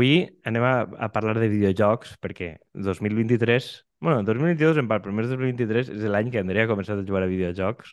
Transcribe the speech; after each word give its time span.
avui 0.00 0.28
anem 0.48 0.62
a, 0.64 0.72
a 1.04 1.08
parlar 1.12 1.36
de 1.38 1.48
videojocs 1.52 2.14
perquè 2.24 2.54
2023, 2.74 3.66
bueno, 4.00 4.22
2022 4.24 4.78
en 4.80 4.88
part, 4.88 5.04
però 5.04 5.12
més 5.14 5.28
2023 5.28 5.90
és 5.92 6.06
l'any 6.08 6.30
que 6.32 6.40
Andrea 6.40 6.64
ha 6.64 6.70
començat 6.70 6.98
a 7.00 7.04
jugar 7.06 7.22
a 7.26 7.28
videojocs, 7.30 7.92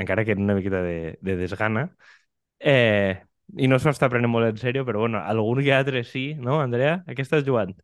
encara 0.00 0.24
que 0.24 0.32
en 0.32 0.44
una 0.46 0.56
miqueta 0.56 0.82
de, 0.82 1.18
de 1.20 1.36
desgana. 1.36 1.88
Eh, 2.60 3.20
I 3.60 3.68
no 3.68 3.78
s'ho 3.78 3.92
està 3.92 4.08
prenent 4.10 4.32
molt 4.32 4.48
en 4.48 4.58
sèrio, 4.60 4.84
però 4.88 5.04
bueno, 5.04 5.20
algun 5.20 5.62
que 5.64 5.74
altre 5.76 6.04
sí, 6.04 6.34
no, 6.40 6.60
Andrea? 6.62 7.02
A 7.06 7.14
què 7.14 7.26
estàs 7.26 7.44
jugant? 7.46 7.74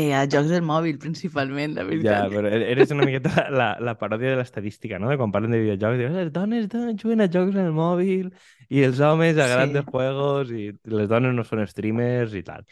Eh, 0.00 0.12
a 0.16 0.22
jocs 0.32 0.48
del 0.52 0.62
mòbil, 0.64 0.98
principalment, 0.98 1.74
la 1.76 1.84
Ja, 2.02 2.14
veritat. 2.22 2.30
però 2.32 2.48
e-, 2.48 2.70
eres 2.72 2.90
una 2.90 3.04
miqueta 3.04 3.30
la, 3.60 3.76
la 3.78 3.94
paròdia 4.00 4.32
de 4.32 4.36
l'estadística, 4.40 4.98
no? 4.98 5.10
De 5.10 5.18
quan 5.20 5.30
parlen 5.34 5.52
de 5.54 5.60
videojocs, 5.60 5.98
dius, 6.00 6.14
les 6.16 6.32
dones 6.32 6.68
juguen 7.02 7.20
a 7.20 7.28
jocs 7.30 7.54
en 7.54 7.66
el 7.68 7.74
mòbil 7.76 8.30
i 8.72 8.82
els 8.86 9.00
homes 9.04 9.36
a 9.38 9.46
Sí. 9.46 9.52
grandes 9.52 9.84
juegos 9.86 10.50
i 10.50 10.70
les 10.96 11.08
dones 11.12 11.34
no 11.36 11.44
són 11.44 11.62
streamers 11.68 12.34
i 12.34 12.42
tal. 12.42 12.64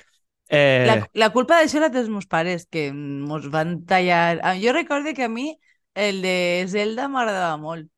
Eh, 0.49 0.89
La, 0.89 0.95
la 1.23 1.29
culpa 1.35 1.59
d'això 1.61 1.81
la 1.83 1.91
té 1.95 2.01
els 2.01 2.09
meus 2.13 2.27
pares, 2.27 2.65
que 2.73 2.89
mos 2.95 3.47
van 3.55 3.77
tallar... 3.91 4.41
Ah, 4.43 4.55
Jo 4.63 4.73
recorde 4.77 5.15
que 5.15 5.25
a 5.29 5.29
mi 5.29 5.47
el 5.95 6.23
de 6.25 6.35
Zelda 6.73 7.09
m'agradava 7.13 7.57
molt. 7.61 7.91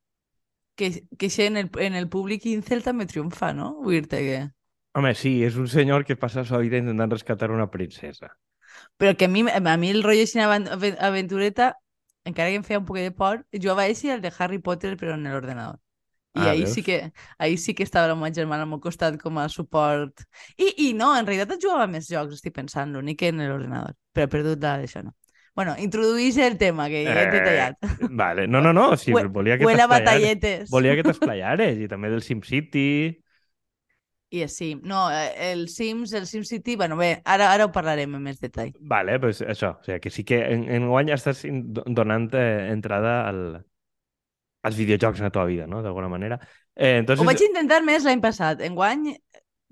Que, 0.76 0.90
que 1.18 1.28
això 1.30 1.46
en 1.48 1.58
el, 1.62 1.70
en 1.86 1.94
el 2.00 2.08
públic 2.10 2.46
incel 2.52 2.82
també 2.84 3.06
triomfa, 3.06 3.52
no? 3.56 3.74
Vull 3.84 4.00
dir-te 4.00 4.22
que... 4.28 4.40
Home, 4.98 5.10
sí, 5.22 5.30
és 5.48 5.56
un 5.62 5.68
senyor 5.72 6.04
que 6.08 6.16
passa 6.22 6.42
la 6.42 6.48
seva 6.48 6.60
vida 6.64 6.78
intentant 6.82 7.12
rescatar 7.14 7.50
una 7.54 7.68
princesa. 7.76 8.32
Però 8.98 9.16
que 9.16 9.26
a 9.26 9.28
mi, 9.28 9.44
a 9.50 9.76
mi 9.78 9.90
el 9.90 10.02
rotllo 10.02 10.22
així 10.26 10.38
aven- 10.40 10.68
aven- 10.68 10.96
aventureta, 11.00 11.76
encara 12.24 12.50
que 12.50 12.56
em 12.60 12.64
feia 12.64 12.78
un 12.80 12.86
poc 12.86 12.98
de 12.98 13.10
por, 13.12 13.44
jugava 13.52 13.82
així 13.88 14.10
el 14.10 14.20
de 14.22 14.32
Harry 14.38 14.58
Potter, 14.58 14.96
però 14.96 15.14
en 15.14 15.24
l'ordenador. 15.28 15.78
I 16.34 16.40
Ah, 16.40 16.50
ahí 16.50 16.62
veus? 16.62 16.74
sí, 16.74 16.82
que, 16.82 17.12
ahí 17.38 17.58
sí 17.58 17.74
que 17.74 17.82
estava 17.82 18.08
la 18.08 18.14
meva 18.14 18.32
germana 18.32 18.62
al 18.64 18.68
meu 18.70 18.80
costat 18.80 19.18
com 19.20 19.38
a 19.38 19.48
suport. 19.48 20.22
I, 20.56 20.72
i 20.88 20.92
no, 20.94 21.10
en 21.16 21.26
realitat 21.26 21.60
jugava 21.60 21.84
a 21.84 21.86
més 21.92 22.08
jocs, 22.08 22.34
estic 22.38 22.54
pensant, 22.56 22.92
l'únic 22.94 23.18
que 23.20 23.28
en 23.28 23.42
l'ordenador. 23.44 23.94
Però 24.14 24.24
he 24.24 24.28
perdut 24.32 24.62
la 24.62 24.78
d'això, 24.80 25.02
no. 25.04 25.12
Bueno, 25.54 25.74
introduïs 25.78 26.38
el 26.38 26.56
tema, 26.56 26.88
que 26.88 27.02
ja 27.12 27.26
t'he 27.28 27.42
tallat. 27.44 27.76
Eh, 27.84 28.08
vale, 28.10 28.46
no, 28.48 28.62
no, 28.62 28.72
no, 28.72 28.96
sí, 28.96 29.12
Hue- 29.12 29.26
volia 29.28 29.58
que 29.58 29.66
t'esplayares. 29.66 29.88
batalletes. 29.90 30.70
Volia 30.70 30.94
que 30.96 31.04
t'esplayares 31.04 31.78
i 31.78 31.88
també 31.88 32.08
del 32.08 32.22
SimCity. 32.22 33.21
I 34.32 34.46
sí, 34.48 34.74
no, 34.82 35.10
eh, 35.12 35.52
el 35.52 35.68
Sims, 35.68 36.12
el 36.14 36.26
SimCity, 36.26 36.76
bueno, 36.76 36.96
bé, 36.96 37.20
ara, 37.24 37.50
ara 37.52 37.66
ho 37.68 37.72
parlarem 37.72 38.14
amb 38.16 38.30
més 38.30 38.40
detall. 38.40 38.72
Vale, 38.92 39.18
pues 39.20 39.42
això, 39.44 39.74
o 39.78 39.84
sigui, 39.84 39.98
que 40.00 40.10
sí 40.10 40.24
que 40.24 40.38
en, 40.54 40.64
en 40.72 40.88
guany 40.88 41.12
estàs 41.14 41.44
donant 42.00 42.30
eh, 42.34 42.46
entrada 42.72 43.12
al, 43.28 43.42
als 44.62 44.76
videojocs 44.76 45.18
en 45.20 45.24
la 45.24 45.30
teva 45.30 45.44
vida, 45.46 45.66
no? 45.66 45.82
D'alguna 45.82 46.08
manera. 46.08 46.38
Eh, 46.74 46.96
entonces, 46.98 47.22
Ho 47.22 47.26
vaig 47.28 47.42
intentar 47.46 47.80
més 47.86 48.04
l'any 48.08 48.20
passat. 48.24 48.62
Enguany, 48.68 49.08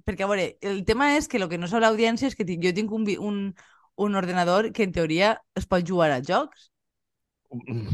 perquè, 0.06 0.25
a 0.27 0.30
veure, 0.30 0.47
el 0.72 0.83
tema 0.89 1.12
és 1.17 1.28
que 1.30 1.39
el 1.41 1.48
que 1.52 1.58
no 1.62 1.69
sap 1.70 1.83
l'audiència 1.84 2.30
és 2.30 2.36
que 2.39 2.47
tinc, 2.48 2.64
jo 2.67 2.72
tinc 2.77 2.92
un, 2.98 3.06
un, 3.30 3.39
un 4.06 4.19
ordenador 4.22 4.70
que 4.77 4.86
en 4.89 4.92
teoria 4.97 5.34
es 5.56 5.67
pot 5.70 5.86
jugar 5.92 6.11
a 6.17 6.20
jocs. 6.33 6.70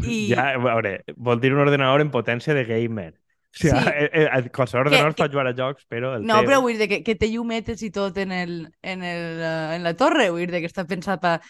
i- 0.01 0.17
Ja, 0.31 0.51
a 0.55 0.59
veure, 0.63 0.93
vol 1.17 1.41
dir 1.41 1.53
un 1.55 1.63
ordenador 1.65 2.03
en 2.05 2.11
potència 2.15 2.55
de 2.57 2.65
gamer. 2.69 3.13
O 3.57 3.59
sigui, 3.59 3.71
Sí. 3.81 3.91
eh, 3.91 4.29
eh, 4.37 4.51
qualsevol 4.53 4.87
ordenador 4.87 5.15
que- 5.15 5.23
pot 5.23 5.33
jugar 5.33 5.47
a 5.49 5.55
jocs, 5.57 5.87
però 5.89 6.17
el 6.19 6.27
No, 6.29 6.41
teu... 6.43 6.51
però 6.51 6.61
vull 6.61 6.77
dir 6.79 6.89
que, 6.91 6.99
que 7.03 7.15
té 7.17 7.31
llumetes 7.33 7.81
i 7.83 7.91
tot 7.91 8.19
en, 8.21 8.33
el, 8.33 8.53
en, 8.83 9.03
el, 9.03 9.41
eh, 9.41 9.77
en 9.77 9.83
la 9.83 9.95
torre, 9.97 10.29
vull 10.31 10.45
dir 10.47 10.61
que 10.61 10.69
està 10.69 10.85
pensat 10.87 11.21
per... 11.23 11.41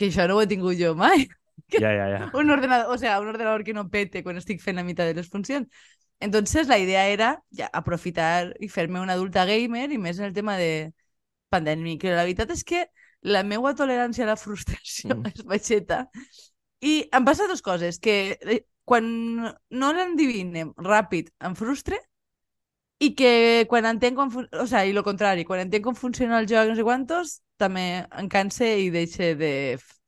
que 0.00 0.08
això 0.08 0.24
no 0.26 0.38
ho 0.38 0.40
he 0.42 0.46
tingut 0.48 0.78
jo 0.80 0.94
mai. 0.96 1.26
Ja, 1.70 1.90
ja, 1.92 2.06
ja. 2.08 2.30
Un 2.34 2.48
ordenador, 2.50 2.88
o 2.94 2.96
sea, 2.98 3.20
un 3.20 3.28
ordenador 3.28 3.62
que 3.62 3.74
no 3.76 3.84
pete 3.92 4.22
quan 4.24 4.38
estic 4.40 4.62
fent 4.64 4.76
la 4.80 4.82
meitat 4.82 5.06
de 5.06 5.14
les 5.14 5.28
funcions. 5.28 5.68
Entonces, 6.18 6.66
la 6.68 6.78
idea 6.80 7.06
era 7.08 7.42
ja, 7.52 7.68
aprofitar 7.72 8.54
i 8.58 8.68
fer-me 8.72 8.98
una 9.00 9.12
adulta 9.12 9.44
gamer 9.44 9.90
i 9.92 9.98
més 10.00 10.18
en 10.18 10.24
el 10.24 10.32
tema 10.32 10.56
de 10.56 10.90
pandèmic. 11.52 12.04
La 12.08 12.24
veritat 12.24 12.50
és 12.56 12.64
que 12.64 12.86
la 13.22 13.42
meva 13.44 13.74
tolerància 13.76 14.24
a 14.24 14.30
la 14.32 14.36
frustració 14.40 15.14
Mm. 15.20 15.26
és 15.34 15.44
baixeta. 15.44 16.06
I 16.80 16.94
em 17.12 17.24
passa 17.28 17.46
dues 17.46 17.60
coses, 17.62 17.98
que 18.00 18.38
eh, 18.40 18.64
quan 18.90 19.06
no 19.80 19.92
l'endivinem 19.94 20.72
ràpid 20.82 21.30
em 21.46 21.54
frustre 21.58 22.00
i 23.00 23.12
que 23.16 23.30
quan 23.70 23.86
entenc 23.88 24.18
com... 24.18 24.32
O 24.34 24.66
sigui, 24.66 24.90
i 24.90 24.96
lo 24.96 25.04
contrari, 25.06 25.46
quan 25.48 25.62
entenc 25.62 25.86
com 25.86 25.96
funciona 25.96 26.40
el 26.42 26.48
joc, 26.50 26.68
no 26.68 26.76
sé 26.76 26.84
quantos, 26.84 27.38
també 27.60 27.86
em 28.18 28.28
canse 28.32 28.66
i 28.82 28.90
deixe 28.92 29.32
de, 29.38 29.52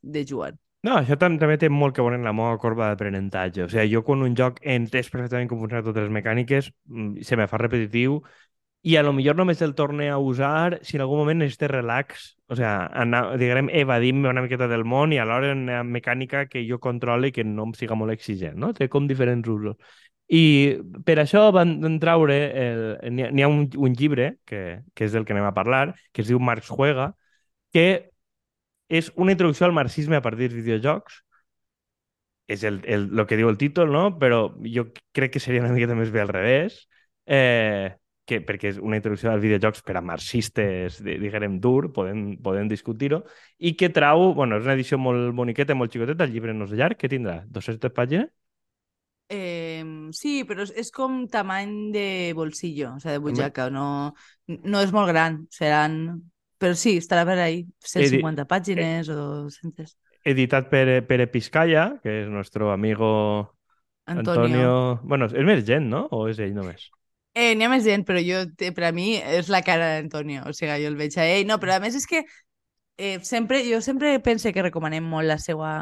de 0.02 0.26
jugar. 0.28 0.52
No, 0.82 0.96
això 0.98 1.14
tam 1.14 1.38
també 1.38 1.56
té 1.62 1.70
molt 1.70 1.94
que 1.94 2.02
veure 2.02 2.18
en 2.18 2.26
la 2.26 2.34
meva 2.34 2.58
corba 2.58 2.90
d'aprenentatge. 2.90 3.64
O 3.64 3.70
sigui, 3.70 3.86
jo 3.94 4.02
quan 4.06 4.24
un 4.26 4.34
joc 4.38 4.58
entès 4.76 5.12
perfectament 5.14 5.48
com 5.50 5.62
funcionen 5.62 5.86
totes 5.86 6.08
les 6.08 6.14
mecàniques, 6.18 6.72
mm, 6.90 7.22
se 7.28 7.38
me 7.38 7.46
fa 7.46 7.60
repetitiu 7.62 8.18
i 8.82 8.96
a 8.96 9.02
lo 9.06 9.12
millor 9.14 9.36
només 9.38 9.62
el 9.62 9.76
torne 9.78 10.08
a 10.10 10.18
usar 10.18 10.80
si 10.82 10.96
en 10.96 11.04
algun 11.04 11.20
moment 11.22 11.38
necessite 11.38 11.68
relax, 11.70 12.32
o 12.50 12.56
sigui, 12.58 12.66
anar, 12.66 13.22
diguem, 13.38 13.70
evadir-me 13.70 14.30
una 14.30 14.42
miqueta 14.42 14.66
del 14.68 14.82
món 14.84 15.14
i 15.14 15.20
alhora 15.22 15.52
una 15.54 15.82
mecànica 15.86 16.48
que 16.50 16.64
jo 16.66 16.80
controli 16.82 17.30
i 17.30 17.36
que 17.36 17.44
no 17.46 17.68
em 17.68 17.76
siga 17.78 17.94
molt 17.98 18.14
exigent, 18.14 18.58
no? 18.58 18.72
Té 18.74 18.88
com 18.90 19.06
diferents 19.06 19.46
usos. 19.48 19.78
I 20.32 20.42
per 21.06 21.18
això 21.22 21.44
van. 21.54 21.76
El... 21.84 22.82
N'hi 23.12 23.42
ha, 23.44 23.48
un, 23.48 23.68
un 23.76 23.94
llibre, 23.94 24.38
que, 24.44 24.82
que 24.94 25.06
és 25.06 25.12
del 25.12 25.26
que 25.28 25.34
anem 25.36 25.46
a 25.46 25.54
parlar, 25.54 25.94
que 26.12 26.22
es 26.22 26.30
diu 26.30 26.40
Marx 26.40 26.70
Juega, 26.72 27.12
que 27.72 28.10
és 28.88 29.12
una 29.16 29.32
introducció 29.32 29.66
al 29.66 29.76
marxisme 29.76 30.16
a 30.16 30.24
partir 30.24 30.48
dels 30.48 30.58
videojocs. 30.58 31.22
És 32.50 32.64
el, 32.64 32.82
el, 32.84 33.08
el 33.14 33.26
que 33.28 33.38
diu 33.38 33.48
el 33.48 33.58
títol, 33.60 33.92
no? 33.92 34.08
Però 34.18 34.48
jo 34.66 34.88
crec 35.14 35.36
que 35.36 35.40
seria 35.40 35.62
una 35.62 35.72
miqueta 35.72 35.94
més 35.96 36.10
bé 36.12 36.24
al 36.24 36.32
revés, 36.32 36.88
eh, 37.26 37.94
que, 38.28 38.38
perquè 38.46 38.70
és 38.72 38.78
una 38.78 38.98
introducció 38.98 39.32
als 39.32 39.42
videojocs 39.42 39.82
per 39.86 39.96
a 39.98 40.02
marxistes, 40.04 41.00
di- 41.02 41.18
diguem, 41.22 41.58
dur, 41.60 41.90
podem, 41.94 42.36
podem 42.42 42.68
discutir-ho, 42.70 43.22
i 43.58 43.74
que 43.78 43.90
trau, 43.90 44.32
bueno, 44.38 44.58
és 44.60 44.68
una 44.68 44.76
edició 44.78 44.98
molt 44.98 45.34
boniqueta, 45.34 45.74
molt 45.74 45.92
xicoteta, 45.94 46.24
el 46.28 46.34
llibre 46.36 46.54
no 46.54 46.68
és 46.70 46.76
llarg, 46.78 46.98
què 47.00 47.10
tindrà? 47.10 47.42
200 47.50 47.92
pàgines? 47.96 48.30
Eh, 49.32 49.82
sí, 50.12 50.42
però 50.44 50.66
és, 50.66 50.74
és 50.76 50.90
com 50.92 51.22
tamany 51.32 51.70
de 51.94 52.06
bolsillo, 52.36 52.96
o 52.98 53.00
sea, 53.00 53.14
de 53.16 53.22
butxaca, 53.22 53.70
no, 53.72 53.86
no 54.46 54.82
és 54.84 54.92
molt 54.92 55.08
gran, 55.12 55.46
seran... 55.50 55.96
Però 56.62 56.76
sí, 56.78 56.92
estarà 57.00 57.24
per 57.26 57.40
ahí, 57.42 57.64
150 57.82 58.44
pàgines 58.46 59.08
o 59.10 59.16
200. 59.48 59.96
Editat 60.30 60.68
per, 60.70 61.00
per 61.08 61.18
Episcaya, 61.24 61.88
que 62.04 62.20
és 62.20 62.28
nostre 62.30 62.68
amigo 62.70 63.08
Antonio. 64.06 64.44
Antonio... 64.46 65.00
Bueno, 65.02 65.26
és 65.26 65.48
més 65.48 65.64
gent, 65.66 65.88
no? 65.90 66.04
O 66.14 66.28
és 66.30 66.38
ell 66.38 66.54
només? 66.54 66.86
Eh, 67.34 67.54
N'hi 67.56 67.64
ha 67.64 67.68
més 67.72 67.84
gent, 67.86 68.02
però 68.04 68.20
jo, 68.20 68.42
per 68.76 68.84
a 68.88 68.92
mi 68.92 69.14
és 69.16 69.48
la 69.52 69.62
cara 69.64 69.86
d'Antonio, 69.94 70.42
o 70.48 70.52
sigui, 70.52 70.74
jo 70.82 70.90
el 70.92 70.98
veig 71.00 71.16
a 71.16 71.24
ell. 71.32 71.46
No, 71.48 71.56
però 71.62 71.76
a 71.78 71.80
més 71.80 71.96
és 71.96 72.04
que 72.08 72.24
eh, 72.98 73.18
sempre, 73.24 73.62
jo 73.68 73.80
sempre 73.82 74.18
pense 74.20 74.52
que 74.52 74.64
recomanem 74.66 75.04
molt 75.08 75.28
la 75.30 75.38
seva 75.40 75.72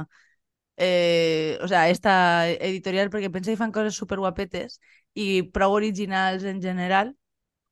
eh, 0.77 1.59
o 1.63 1.69
sea, 1.69 1.89
esta 1.91 2.49
editorial 2.51 3.11
perquè 3.11 3.31
pensa 3.31 3.53
que 3.53 3.61
fan 3.61 3.73
coses 3.75 3.97
super 3.99 4.19
guapetes 4.23 4.81
i 5.15 5.43
prou 5.55 5.75
originals 5.79 6.45
en 6.45 6.63
general 6.63 7.15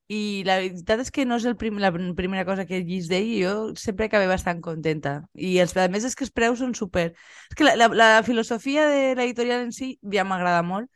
i 0.08 0.42
la 0.48 0.56
veritat 0.62 1.02
és 1.04 1.10
que 1.12 1.24
no 1.28 1.36
és 1.40 1.44
el 1.48 1.56
prim, 1.60 1.78
la 1.82 1.90
primera 1.92 2.44
cosa 2.48 2.64
que 2.68 2.80
vist 2.86 3.10
d'ell 3.12 3.28
i 3.28 3.42
jo 3.44 3.54
sempre 3.76 4.06
acabé 4.08 4.28
bastant 4.30 4.62
contenta 4.64 5.14
i 5.34 5.58
els, 5.62 5.76
a 5.76 5.88
més 5.92 6.04
és 6.08 6.16
que 6.16 6.24
els 6.26 6.32
preus 6.34 6.60
són 6.62 6.74
super 6.78 7.10
és 7.12 7.56
que 7.58 7.66
la, 7.66 7.74
la, 7.76 7.88
la 7.92 8.10
filosofia 8.26 8.86
de 8.88 9.14
l'editorial 9.18 9.66
en 9.66 9.72
si 9.76 9.94
ja 10.14 10.24
m'agrada 10.24 10.62
molt 10.64 10.88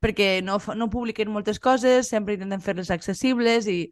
perquè 0.00 0.40
no, 0.44 0.58
no 0.76 0.90
publiquen 0.92 1.30
moltes 1.32 1.60
coses, 1.62 2.10
sempre 2.12 2.36
intenten 2.36 2.62
fer-les 2.64 2.90
accessibles 2.94 3.68
i, 3.72 3.86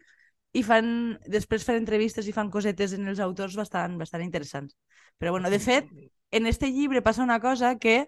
i 0.55 0.63
fan, 0.63 1.19
després 1.31 1.65
fan 1.67 1.81
entrevistes 1.81 2.29
i 2.29 2.35
fan 2.37 2.51
cosetes 2.51 2.95
en 2.97 3.09
els 3.11 3.23
autors 3.25 3.57
bastant, 3.59 3.97
bastant 3.99 4.23
interessants. 4.25 4.77
Però 5.19 5.33
bueno, 5.35 5.51
de 5.51 5.61
fet, 5.63 5.89
en 6.31 6.47
este 6.47 6.71
llibre 6.71 7.03
passa 7.03 7.23
una 7.23 7.41
cosa 7.41 7.77
que 7.79 8.05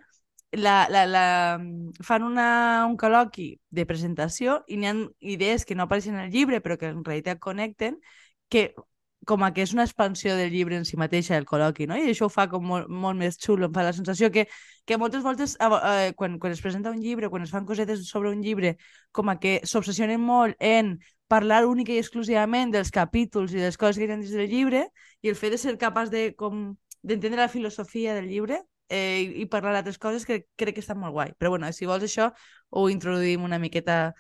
la, 0.53 0.89
la, 0.91 1.07
la, 1.07 1.59
fan 2.03 2.23
una, 2.23 2.87
un 2.89 2.97
col·loqui 2.99 3.49
de 3.71 3.87
presentació 3.87 4.61
i 4.69 4.79
n'hi 4.79 4.89
ha 4.91 4.95
idees 5.21 5.67
que 5.67 5.75
no 5.75 5.87
apareixen 5.87 6.15
en 6.17 6.27
el 6.27 6.31
llibre 6.35 6.61
però 6.65 6.79
que 6.79 6.91
en 6.93 7.03
realitat 7.05 7.43
connecten 7.43 7.99
que 8.49 8.71
com 9.27 9.43
a 9.45 9.51
que 9.55 9.65
és 9.67 9.73
una 9.75 9.85
expansió 9.87 10.37
del 10.39 10.53
llibre 10.55 10.77
en 10.79 10.85
si 10.87 10.97
mateixa, 10.97 11.37
el 11.37 11.47
col·loqui, 11.49 11.87
no? 11.91 11.97
I 11.99 12.11
això 12.13 12.29
ho 12.29 12.33
fa 12.33 12.47
com 12.51 12.65
molt, 12.65 12.89
molt 12.89 13.19
més 13.19 13.39
xulo, 13.43 13.67
em 13.69 13.75
fa 13.75 13.83
la 13.87 13.93
sensació 13.97 14.31
que, 14.31 14.47
que 14.87 14.99
moltes 14.99 15.23
voltes, 15.27 15.57
vo- 15.61 15.81
eh, 15.83 16.13
quan, 16.17 16.39
quan 16.39 16.53
es 16.55 16.63
presenta 16.63 16.91
un 16.95 17.01
llibre, 17.03 17.29
quan 17.31 17.43
es 17.43 17.51
fan 17.51 17.67
cosetes 17.67 18.07
sobre 18.09 18.31
un 18.31 18.43
llibre, 18.43 18.77
com 19.13 19.29
a 19.33 19.39
que 19.43 19.59
s'obsessionen 19.67 20.21
molt 20.23 20.57
en 20.61 20.97
parlar 21.29 21.65
única 21.67 21.93
i 21.93 21.99
exclusivament 21.99 22.71
dels 22.71 22.93
capítols 22.95 23.53
i 23.55 23.59
les 23.63 23.77
coses 23.77 23.99
que 23.99 24.07
hi 24.07 24.11
ha 24.13 24.17
dins 24.17 24.31
del 24.31 24.47
llibre 24.51 24.85
i 25.23 25.31
el 25.33 25.37
fet 25.39 25.57
de 25.57 25.59
ser 25.59 25.75
capaç 25.79 26.11
de, 26.15 26.29
com, 26.39 26.77
d'entendre 27.03 27.41
la 27.43 27.49
filosofia 27.51 28.15
del 28.15 28.29
llibre 28.31 28.61
eh, 28.89 29.23
i, 29.25 29.43
i 29.43 29.47
parlar 29.51 29.73
d'altres 29.75 29.99
coses 29.99 30.27
que 30.27 30.45
crec 30.57 30.77
que 30.79 30.85
està 30.85 30.95
molt 30.95 31.13
guai. 31.17 31.33
Però 31.39 31.51
bueno, 31.55 31.71
si 31.75 31.87
vols 31.91 32.07
això, 32.07 32.31
ho 32.71 32.87
introduïm 32.93 33.43
una 33.47 33.59
miqueta 33.59 34.15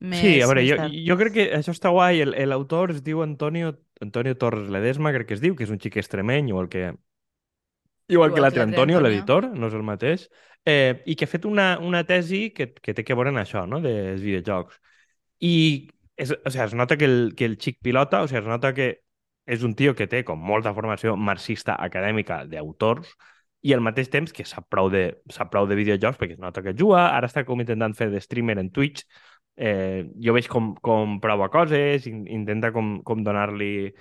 més, 0.00 0.20
Sí, 0.20 0.40
a 0.40 0.46
veure, 0.48 0.64
jo, 0.66 0.76
tard. 0.76 0.96
jo 1.06 1.16
crec 1.20 1.32
que 1.36 1.46
això 1.58 1.74
està 1.76 1.92
guai. 1.92 2.24
L'autor 2.48 2.94
es 2.96 3.02
diu 3.04 3.22
Antonio, 3.22 3.74
Antonio 4.00 4.36
Torres 4.36 4.70
Ledesma, 4.72 5.12
crec 5.12 5.28
que 5.28 5.36
es 5.38 5.42
diu, 5.44 5.56
que 5.56 5.64
és 5.64 5.70
un 5.70 5.80
xic 5.80 5.98
extremeny, 6.00 6.48
igual 6.48 6.68
que, 6.72 6.94
igual 8.08 8.32
que 8.34 8.40
l'altre 8.40 8.62
Antonio, 8.62 9.00
l'editor, 9.00 9.50
no 9.54 9.68
és 9.68 9.74
el 9.76 9.84
mateix, 9.86 10.28
eh, 10.64 11.02
i 11.06 11.16
que 11.16 11.28
ha 11.28 11.30
fet 11.30 11.46
una, 11.46 11.78
una 11.78 12.02
tesi 12.08 12.50
que, 12.56 12.72
que 12.74 12.94
té 12.96 13.04
que 13.04 13.14
veure 13.14 13.30
en 13.30 13.38
això, 13.42 13.66
no?, 13.68 13.80
dels 13.84 14.22
videojocs. 14.24 14.80
I 15.40 15.54
es, 16.16 16.32
o 16.32 16.50
sea, 16.50 16.64
es 16.64 16.74
nota 16.74 16.96
que 16.96 17.06
el, 17.06 17.34
que 17.36 17.46
el 17.46 17.56
xic 17.58 17.78
pilota, 17.80 18.22
o 18.22 18.28
sea, 18.28 18.40
es 18.40 18.48
nota 18.48 18.74
que 18.74 18.90
és 19.50 19.62
un 19.66 19.74
tio 19.74 19.94
que 19.96 20.06
té 20.06 20.22
com 20.24 20.38
molta 20.38 20.72
formació 20.76 21.16
marxista 21.16 21.74
acadèmica 21.80 22.44
d'autors 22.46 23.08
i 23.66 23.72
al 23.74 23.82
mateix 23.84 24.08
temps 24.12 24.32
que 24.32 24.44
sap 24.46 24.68
prou 24.72 24.90
de, 24.92 25.04
sap 25.32 25.50
prou 25.52 25.66
de 25.68 25.76
videojocs 25.78 26.20
perquè 26.20 26.36
es 26.36 26.42
nota 26.42 26.62
que 26.62 26.74
juga, 26.76 27.08
ara 27.16 27.28
està 27.28 27.42
com 27.48 27.60
intentant 27.60 27.96
fer 27.96 28.10
de 28.12 28.20
streamer 28.20 28.58
en 28.60 28.70
Twitch, 28.70 29.02
eh, 29.60 30.06
jo 30.24 30.34
veig 30.36 30.48
com, 30.50 30.72
com 30.86 31.18
prova 31.22 31.50
coses, 31.52 32.08
in, 32.10 32.24
intenta 32.40 32.72
com, 32.74 32.98
com 33.06 33.24
donar-li 33.26 33.92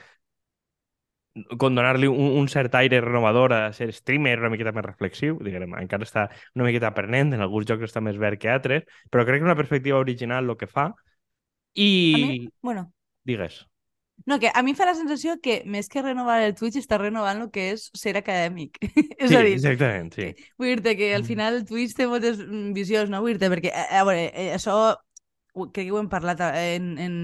com 1.62 1.76
donar-li 1.78 2.08
un, 2.10 2.32
un 2.40 2.48
cert 2.52 2.74
aire 2.80 3.00
renovador 3.06 3.54
a 3.54 3.60
ser 3.78 3.90
streamer 3.96 4.40
una 4.42 4.50
miqueta 4.54 4.74
més 4.76 4.86
reflexiu, 4.86 5.38
diguem, 5.46 5.76
encara 5.82 6.08
està 6.08 6.26
una 6.58 6.66
miqueta 6.68 6.90
aprenent, 6.90 7.34
en 7.38 7.46
alguns 7.46 7.68
jocs 7.70 7.86
està 7.90 8.02
més 8.04 8.18
verd 8.24 8.42
que 8.42 8.52
altres, 8.52 8.88
però 9.14 9.26
crec 9.28 9.40
que 9.44 9.50
una 9.50 9.58
perspectiva 9.60 10.02
original 10.02 10.50
el 10.50 10.58
que 10.60 10.68
fa 10.68 10.90
i... 11.76 11.90
Mi, 12.14 12.50
bueno, 12.62 12.92
Digues. 13.24 13.66
no, 14.26 14.40
que 14.40 14.52
a 14.54 14.62
mi 14.64 14.72
em 14.74 14.78
fa 14.78 14.86
la 14.88 14.96
sensació 14.98 15.38
que 15.42 15.62
més 15.66 15.88
que 15.90 16.02
renovar 16.04 16.40
el 16.44 16.54
Twitch 16.60 16.78
està 16.82 17.00
renovant 17.00 17.40
el 17.42 17.50
que 17.56 17.70
és 17.74 17.88
ser 17.98 18.14
acadèmic. 18.20 18.78
és 19.24 19.32
sí, 19.32 19.36
a 19.36 19.44
dir, 19.48 19.56
exactament, 19.56 20.12
sí. 20.16 20.28
vull 20.60 20.74
dir-te 20.74 20.96
que 21.00 21.14
al 21.16 21.24
Mm. 21.24 21.28
final 21.28 21.56
el 21.62 21.66
Twitch 21.70 21.96
té 21.98 22.08
moltes 22.08 22.40
mm, 22.44 22.74
visions, 22.76 23.10
no? 23.10 23.22
Vull 23.24 23.34
dir-te, 23.38 23.50
perquè, 23.54 23.72
a, 23.74 23.86
a 24.02 24.04
veure, 24.08 24.28
eh, 24.34 24.50
això 24.58 24.76
crec 25.54 25.88
que 25.88 25.92
ho 25.92 26.00
hem 26.00 26.10
parlat 26.10 26.42
en, 26.50 26.96
en... 26.98 27.16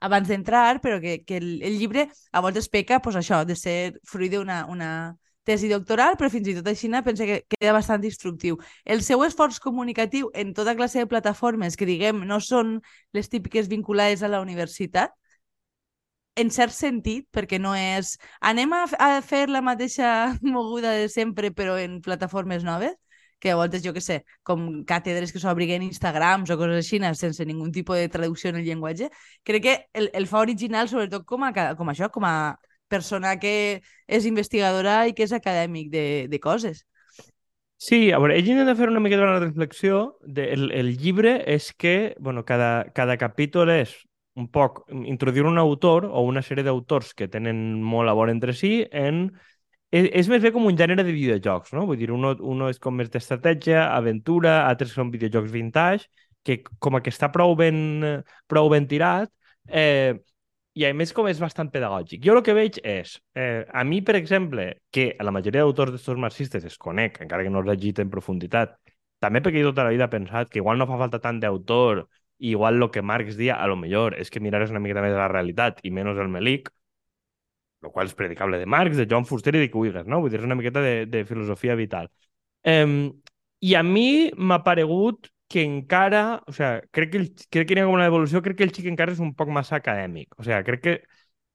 abans 0.00 0.28
d'entrar, 0.28 0.80
però 0.80 1.00
que, 1.00 1.20
que 1.24 1.36
el, 1.36 1.60
el 1.62 1.78
llibre 1.78 2.08
a 2.32 2.40
voltes 2.40 2.68
peca 2.68 3.00
pues, 3.04 3.16
això, 3.16 3.44
de 3.44 3.56
ser 3.56 3.98
fruit 4.08 4.32
d'una 4.32 4.64
una 4.68 4.90
tesi 5.44 5.68
doctoral, 5.68 6.16
però 6.16 6.28
fins 6.30 6.48
i 6.48 6.54
tot 6.56 6.68
així 6.68 6.88
pensa 7.04 7.26
que 7.26 7.42
queda 7.48 7.72
bastant 7.72 8.04
instructiu. 8.04 8.58
El 8.84 9.02
seu 9.02 9.22
esforç 9.24 9.58
comunicatiu 9.58 10.30
en 10.34 10.54
tota 10.54 10.76
classe 10.76 10.98
de 10.98 11.06
plataformes 11.06 11.76
que, 11.76 11.86
diguem, 11.86 12.24
no 12.26 12.40
són 12.40 12.80
les 13.12 13.28
típiques 13.28 13.68
vinculades 13.68 14.22
a 14.22 14.28
la 14.28 14.40
universitat, 14.40 15.10
en 16.36 16.50
cert 16.54 16.72
sentit, 16.72 17.26
perquè 17.34 17.58
no 17.60 17.74
és 17.76 18.14
anem 18.40 18.72
a, 18.72 18.84
a 18.98 19.08
fer 19.22 19.48
la 19.50 19.62
mateixa 19.62 20.10
moguda 20.42 20.92
de 20.96 21.08
sempre 21.12 21.50
però 21.50 21.76
en 21.78 22.00
plataformes 22.00 22.64
noves, 22.64 22.96
que 23.40 23.50
a 23.50 23.56
voltes, 23.56 23.82
jo 23.82 23.94
que 23.96 24.02
sé, 24.04 24.20
com 24.46 24.84
càtedres 24.86 25.32
que 25.32 25.40
s'obriguen 25.42 25.82
Instagrams 25.86 26.50
o 26.52 26.58
coses 26.60 26.84
així, 26.84 27.00
sense 27.16 27.46
ningun 27.48 27.72
tipus 27.72 27.96
de 27.96 28.08
traducció 28.12 28.50
en 28.50 28.60
el 28.60 28.68
llenguatge, 28.68 29.10
crec 29.42 29.62
que 29.64 29.76
el, 29.94 30.10
el 30.12 30.28
fa 30.28 30.44
original, 30.44 30.88
sobretot 30.88 31.24
com 31.26 31.48
a, 31.48 31.52
com 31.76 31.88
això, 31.88 32.10
com 32.12 32.28
a 32.28 32.58
persona 32.90 33.38
que 33.40 33.80
és 34.06 34.26
investigadora 34.26 35.06
i 35.08 35.14
que 35.14 35.24
és 35.24 35.32
acadèmic 35.32 35.90
de, 35.90 36.06
de 36.28 36.40
coses. 36.42 36.84
Sí, 37.80 38.10
a 38.12 38.18
veure, 38.20 38.36
ell 38.36 38.48
intenta 38.50 38.74
fer 38.76 38.90
una 38.92 39.00
miqueta 39.00 39.24
una 39.24 39.40
reflexió. 39.40 40.18
De, 40.20 40.50
el, 40.52 40.68
el 40.76 40.98
llibre 41.00 41.38
és 41.48 41.70
que, 41.72 42.14
bueno, 42.20 42.44
cada, 42.44 42.90
cada 42.92 43.16
capítol 43.16 43.72
és 43.72 43.94
un 44.36 44.50
poc 44.52 44.82
introduir 44.92 45.46
un 45.48 45.58
autor 45.58 46.04
o 46.04 46.20
una 46.28 46.42
sèrie 46.44 46.66
d'autors 46.66 47.14
que 47.16 47.30
tenen 47.32 47.80
molt 47.80 48.12
a 48.12 48.16
veure 48.18 48.36
entre 48.36 48.52
si 48.56 48.84
en... 48.92 49.30
És, 49.90 50.06
és 50.22 50.28
més 50.30 50.42
bé 50.42 50.52
com 50.54 50.66
un 50.68 50.76
gènere 50.78 51.02
de 51.02 51.12
videojocs, 51.14 51.72
no? 51.74 51.84
Vull 51.88 51.98
dir, 51.98 52.10
uno, 52.14 52.32
uno 52.46 52.68
és 52.70 52.78
com 52.82 52.94
més 52.94 53.10
d'estratègia, 53.10 53.88
aventura, 53.96 54.60
altres 54.68 54.94
són 54.94 55.10
videojocs 55.10 55.50
vintage, 55.50 56.06
que 56.46 56.60
com 56.78 56.98
que 57.02 57.12
està 57.12 57.30
prou 57.34 57.56
ben, 57.58 58.22
prou 58.48 58.70
ben 58.72 58.86
tirat, 58.90 59.32
eh, 59.66 60.14
i 60.78 60.86
a 60.86 60.92
més 60.94 61.10
com 61.12 61.26
és 61.26 61.40
bastant 61.42 61.68
pedagògic. 61.74 62.22
Jo 62.24 62.36
el 62.36 62.44
que 62.46 62.54
veig 62.54 62.78
és, 62.86 63.16
eh, 63.34 63.66
a 63.66 63.82
mi, 63.84 64.00
per 64.06 64.14
exemple, 64.16 64.68
que 64.94 65.10
a 65.18 65.26
la 65.26 65.34
majoria 65.34 65.66
d'autors 65.66 65.92
d'estos 65.96 66.18
marxistes 66.22 66.64
es 66.64 66.78
conec, 66.78 67.20
encara 67.26 67.42
que 67.42 67.50
no 67.50 67.60
els 67.64 67.74
hagi 67.74 67.92
en 67.98 68.10
profunditat, 68.14 68.78
també 69.20 69.42
perquè 69.42 69.60
jo 69.60 69.72
tota 69.74 69.84
la 69.84 69.90
vida 69.90 70.06
he 70.06 70.14
pensat 70.14 70.48
que 70.48 70.62
igual 70.62 70.78
no 70.78 70.86
fa 70.86 70.98
falta 71.02 71.20
tant 71.20 71.40
d'autor, 71.42 72.06
igual 72.38 72.80
el 72.80 72.90
que 72.90 73.02
Marx 73.02 73.36
dia, 73.36 73.56
a 73.56 73.66
lo 73.66 73.76
millor, 73.76 74.14
és 74.14 74.30
que 74.30 74.40
mirares 74.40 74.70
una 74.70 74.80
miqueta 74.80 75.02
més 75.02 75.12
a 75.12 75.24
la 75.26 75.28
realitat 75.28 75.82
i 75.84 75.90
menys 75.90 76.18
el 76.18 76.30
Melic, 76.32 76.70
el 77.82 77.90
qual 77.90 78.10
és 78.10 78.14
predicable 78.16 78.58
de 78.60 78.66
Marx, 78.66 78.96
de 78.96 79.06
John 79.10 79.26
Fuster 79.26 79.54
i 79.56 79.64
de 79.64 79.70
Cuigues, 79.72 80.06
no? 80.06 80.20
Vull 80.20 80.32
dir, 80.32 80.40
és 80.40 80.46
una 80.48 80.58
miqueta 80.58 80.82
de, 80.84 80.94
de 81.10 81.24
filosofia 81.28 81.76
vital. 81.78 82.10
Eh, 82.64 83.10
I 83.60 83.74
a 83.76 83.82
mi 83.84 84.30
m'ha 84.36 84.62
paregut 84.64 85.30
que 85.50 85.64
encara, 85.66 86.42
o 86.46 86.52
sea, 86.52 86.80
crec 86.92 87.10
que, 87.12 87.18
el, 87.18 87.30
crec 87.50 87.68
que 87.68 87.74
hi 87.74 87.82
ha 87.82 87.88
una 87.90 88.06
evolució, 88.06 88.40
crec 88.42 88.60
que 88.60 88.66
el 88.68 88.74
xic 88.76 88.86
encara 88.92 89.12
és 89.16 89.22
un 89.24 89.32
poc 89.34 89.50
massa 89.50 89.80
acadèmic. 89.80 90.36
O 90.38 90.46
sea, 90.46 90.62
crec 90.64 90.84
que 90.84 90.94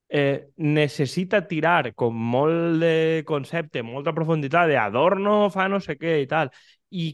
eh, 0.09 0.49
necessita 0.57 1.45
tirar 1.47 1.93
com 1.95 2.17
molt 2.35 2.81
de 2.83 3.23
concepte, 3.27 3.83
molta 3.83 4.13
profunditat, 4.13 4.67
de 4.69 4.77
Adorno 4.81 5.49
fa 5.53 5.69
no 5.71 5.79
sé 5.79 5.95
què 6.01 6.19
i 6.23 6.27
tal. 6.27 6.51
I 6.91 7.07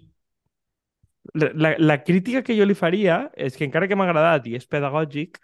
la, 1.33 1.75
la 1.77 2.03
crítica 2.03 2.41
que 2.43 2.55
jo 2.57 2.65
li 2.65 2.75
faria 2.77 3.23
és 3.37 3.57
que 3.57 3.65
encara 3.67 3.87
que 3.87 3.97
m'ha 3.97 4.07
agradat 4.09 4.47
i 4.49 4.55
és 4.57 4.67
pedagògic, 4.67 5.37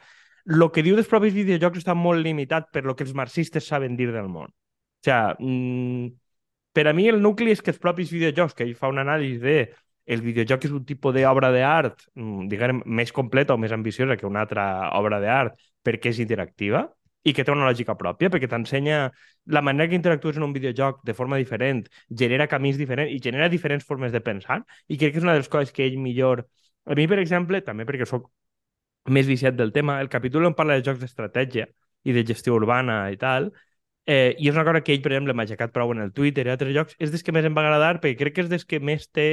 el 0.48 0.64
que 0.72 0.84
diu 0.84 0.96
dels 0.96 1.10
propis 1.12 1.36
videojocs 1.36 1.82
està 1.84 1.96
molt 1.98 2.24
limitat 2.24 2.72
per 2.72 2.86
lo 2.88 2.96
que 2.96 3.04
els 3.04 3.14
marxistes 3.16 3.68
saben 3.68 3.98
dir 4.00 4.12
del 4.14 4.30
món. 4.32 4.48
O 4.48 5.04
sea, 5.04 5.36
mm, 5.40 6.08
per 6.74 6.88
a 6.88 6.94
mi 6.94 7.08
el 7.10 7.22
nucli 7.22 7.52
és 7.52 7.62
que 7.62 7.72
els 7.72 7.80
propis 7.80 8.12
videojocs, 8.12 8.56
que 8.56 8.64
ell 8.64 8.76
fa 8.76 8.88
un 8.88 9.00
anàlisi 9.04 9.40
de 9.44 9.58
el 10.08 10.22
videojoc 10.24 10.66
és 10.66 10.72
un 10.72 10.86
tipus 10.88 11.14
d'obra 11.14 11.52
d'art, 11.52 12.06
mm, 12.16 12.48
diguem, 12.48 12.82
més 12.86 13.12
completa 13.12 13.54
o 13.54 13.58
més 13.58 13.74
ambiciosa 13.76 14.16
que 14.16 14.26
una 14.26 14.42
altra 14.46 14.92
obra 14.96 15.20
d'art 15.20 15.58
perquè 15.84 16.14
és 16.14 16.20
interactiva 16.24 16.88
i 17.28 17.34
que 17.34 17.44
té 17.44 17.52
una 17.52 17.68
lògica 17.68 17.98
pròpia, 18.00 18.30
perquè 18.32 18.48
t'ensenya 18.48 19.12
la 19.48 19.62
manera 19.62 19.90
que 19.90 19.96
interactues 20.00 20.38
en 20.38 20.44
un 20.48 20.54
videojoc 20.54 21.02
de 21.04 21.14
forma 21.14 21.36
diferent, 21.38 21.84
genera 22.10 22.48
camins 22.48 22.78
diferents 22.78 23.12
i 23.12 23.20
genera 23.20 23.50
diferents 23.50 23.84
formes 23.84 24.14
de 24.14 24.22
pensar, 24.22 24.62
i 24.88 24.98
crec 24.98 25.12
que 25.12 25.20
és 25.20 25.28
una 25.28 25.36
de 25.36 25.44
les 25.44 25.50
coses 25.50 25.74
que 25.76 25.84
ell 25.86 26.00
millor... 26.00 26.48
A 26.88 26.96
mi, 26.96 27.08
per 27.12 27.20
exemple, 27.20 27.60
també 27.62 27.84
perquè 27.84 28.06
sóc 28.08 28.30
més 29.08 29.28
viciat 29.28 29.56
del 29.56 29.72
tema, 29.76 30.00
el 30.02 30.10
capítol 30.10 30.46
on 30.50 30.56
parla 30.58 30.78
de 30.78 30.86
jocs 30.86 31.00
d'estratègia 31.02 31.68
i 32.08 32.16
de 32.16 32.24
gestió 32.28 32.56
urbana 32.56 33.06
i 33.12 33.18
tal, 33.20 33.52
eh, 34.06 34.36
i 34.40 34.50
és 34.50 34.56
una 34.56 34.66
cosa 34.68 34.82
que 34.84 34.94
ell, 34.96 35.02
per 35.04 35.14
exemple, 35.14 35.36
m'ha 35.36 35.48
aixecat 35.48 35.74
prou 35.76 35.92
en 35.96 36.04
el 36.06 36.14
Twitter 36.16 36.48
i 36.48 36.54
altres 36.54 36.76
jocs, 36.76 36.98
és 37.00 37.12
des 37.14 37.24
que 37.24 37.36
més 37.36 37.48
em 37.48 37.56
va 37.56 37.66
agradar 37.66 37.98
perquè 38.00 38.20
crec 38.24 38.38
que 38.38 38.46
és 38.46 38.52
des 38.54 38.66
que 38.68 38.80
més 38.80 39.10
té 39.12 39.28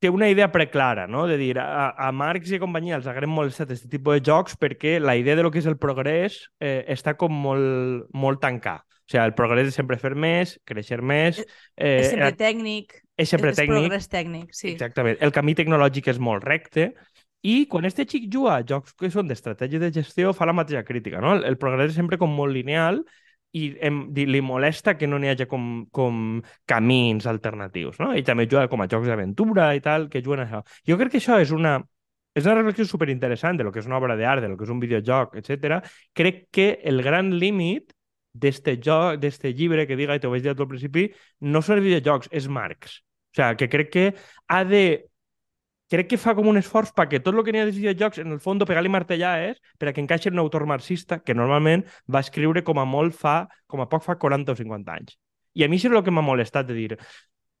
té 0.00 0.10
una 0.12 0.28
idea 0.28 0.50
preclara, 0.52 1.06
no? 1.06 1.26
De 1.26 1.38
dir, 1.40 1.54
a, 1.58 1.88
a 1.96 2.10
Marx 2.12 2.50
i 2.52 2.60
companyia 2.60 2.98
els 2.98 3.06
haguem 3.08 3.32
molestat 3.32 3.70
aquest 3.70 3.88
tipus 3.92 4.18
de 4.18 4.26
jocs 4.28 4.56
perquè 4.60 4.98
la 5.00 5.16
idea 5.16 5.36
de 5.38 5.46
lo 5.46 5.50
que 5.50 5.62
és 5.62 5.68
el 5.70 5.78
progrés 5.80 6.42
eh, 6.60 6.84
està 6.92 7.16
com 7.16 7.32
molt, 7.32 8.10
molt 8.12 8.42
tancat. 8.42 8.84
O 8.84 9.08
sigui, 9.08 9.22
el 9.22 9.34
progrés 9.38 9.70
és 9.70 9.76
sempre 9.78 9.98
fer 10.02 10.12
més, 10.18 10.56
créixer 10.66 10.98
més... 11.00 11.38
Eh, 11.78 12.00
és 12.02 12.10
sempre 12.10 12.32
tècnic, 12.36 12.96
és 13.16 13.30
sempre 13.30 13.52
és 13.54 13.60
tècnic. 13.60 13.86
progrés 13.86 14.08
tècnic, 14.12 14.56
sí. 14.56 14.72
Exactament. 14.74 15.20
El 15.22 15.32
camí 15.34 15.54
tecnològic 15.58 16.10
és 16.12 16.18
molt 16.18 16.44
recte 16.44 16.90
i 17.42 17.66
quan 17.70 17.84
este 17.84 18.06
xic 18.08 18.30
juga 18.32 18.56
a 18.56 18.64
jocs 18.66 18.94
que 18.96 19.10
són 19.12 19.28
d'estratègia 19.28 19.80
de 19.82 19.92
gestió 19.92 20.32
fa 20.34 20.48
la 20.48 20.54
mateixa 20.56 20.84
crítica, 20.84 21.20
no? 21.20 21.36
El, 21.36 21.44
el 21.44 21.58
progrés 21.60 21.92
és 21.92 21.98
sempre 21.98 22.18
com 22.18 22.32
molt 22.32 22.54
lineal 22.54 23.02
i 23.56 23.70
em, 23.80 24.00
li 24.14 24.40
molesta 24.44 24.96
que 24.98 25.06
no 25.08 25.18
n'hi 25.20 25.30
hagi 25.32 25.46
com, 25.48 25.86
com 25.94 26.40
camins 26.68 27.26
alternatius, 27.30 28.00
no? 28.02 28.12
I 28.16 28.24
també 28.26 28.48
juga 28.50 28.66
com 28.68 28.82
a 28.82 28.88
jocs 28.90 29.08
d'aventura 29.08 29.70
i 29.76 29.82
tal, 29.84 30.08
que 30.12 30.22
juguen 30.24 30.42
a 30.42 30.48
això. 30.48 30.62
Jo 30.88 30.98
crec 31.00 31.14
que 31.14 31.22
això 31.22 31.38
és 31.40 31.52
una, 31.54 31.78
és 32.36 32.44
una 32.44 32.58
reflexió 32.58 32.84
superinteressant 32.84 33.56
de 33.56 33.64
lo 33.64 33.72
que 33.72 33.80
és 33.80 33.88
una 33.88 33.96
obra 34.00 34.16
d'art, 34.18 34.42
de 34.44 34.50
lo 34.52 34.58
que 34.58 34.66
és 34.66 34.72
un 34.74 34.82
videojoc, 34.82 35.38
etc. 35.40 35.80
Crec 36.12 36.48
que 36.52 36.68
el 36.84 37.02
gran 37.06 37.32
límit 37.40 37.94
d'este 38.36 38.76
joc, 38.82 39.16
d'este 39.22 39.54
llibre 39.56 39.86
que 39.88 39.96
diga, 39.96 40.16
i 40.16 40.20
t'ho 40.20 40.30
vaig 40.32 40.44
dir 40.44 40.52
al 40.52 40.68
principi, 40.68 41.06
no 41.40 41.62
són 41.64 41.80
videojocs, 41.80 42.28
és 42.36 42.48
Marx. 42.52 43.00
O 43.32 43.38
sigui, 43.38 43.56
que 43.62 43.70
crec 43.72 43.92
que 43.92 44.06
ha 44.52 44.64
de 44.68 44.82
crec 45.90 46.08
que 46.10 46.18
fa 46.18 46.34
com 46.34 46.48
un 46.50 46.56
esforç 46.58 46.90
perquè 46.96 47.20
tot 47.22 47.34
el 47.34 47.44
que 47.46 47.52
n'hi 47.54 47.60
ha 47.62 47.66
de 47.68 47.74
videojocs, 47.76 48.18
en 48.24 48.32
el 48.34 48.40
fons, 48.40 48.64
pegar-li 48.66 48.90
martellades 48.90 49.60
per 49.78 49.88
a 49.88 49.92
que 49.92 50.00
encaixi 50.02 50.28
en 50.28 50.34
un 50.38 50.44
autor 50.44 50.66
marxista 50.66 51.20
que 51.22 51.34
normalment 51.34 51.84
va 52.12 52.20
escriure 52.24 52.64
com 52.66 52.78
a 52.82 52.84
molt 52.84 53.14
fa, 53.14 53.46
com 53.66 53.80
a 53.80 53.88
poc 53.88 54.02
fa 54.04 54.16
40 54.18 54.52
o 54.52 54.56
50 54.56 54.92
anys. 54.98 55.16
I 55.54 55.64
a 55.64 55.68
mi 55.68 55.78
això 55.78 55.88
és 55.90 55.96
el 55.96 56.02
que 56.04 56.10
m'ha 56.12 56.22
molestat 56.26 56.66
de 56.66 56.74
dir 56.74 56.98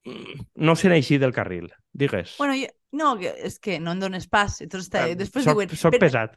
"Mm, 0.04 0.40
no 0.56 0.74
se 0.76 0.88
n'eixir 0.88 1.18
del 1.20 1.32
carril, 1.32 1.70
digues. 1.92 2.36
Bueno, 2.38 2.54
jo, 2.54 2.66
no, 2.92 3.16
que, 3.18 3.32
és 3.44 3.58
que 3.58 3.78
no 3.80 3.92
em 3.92 4.00
dones 4.00 4.26
pas. 4.28 4.60
Entonces, 4.60 4.90
Eh, 4.94 5.14
després 5.16 5.44
soc, 5.44 5.54
diuen... 5.54 5.68
soc 5.76 5.94
"Però- 5.94 6.00
pesat. 6.00 6.36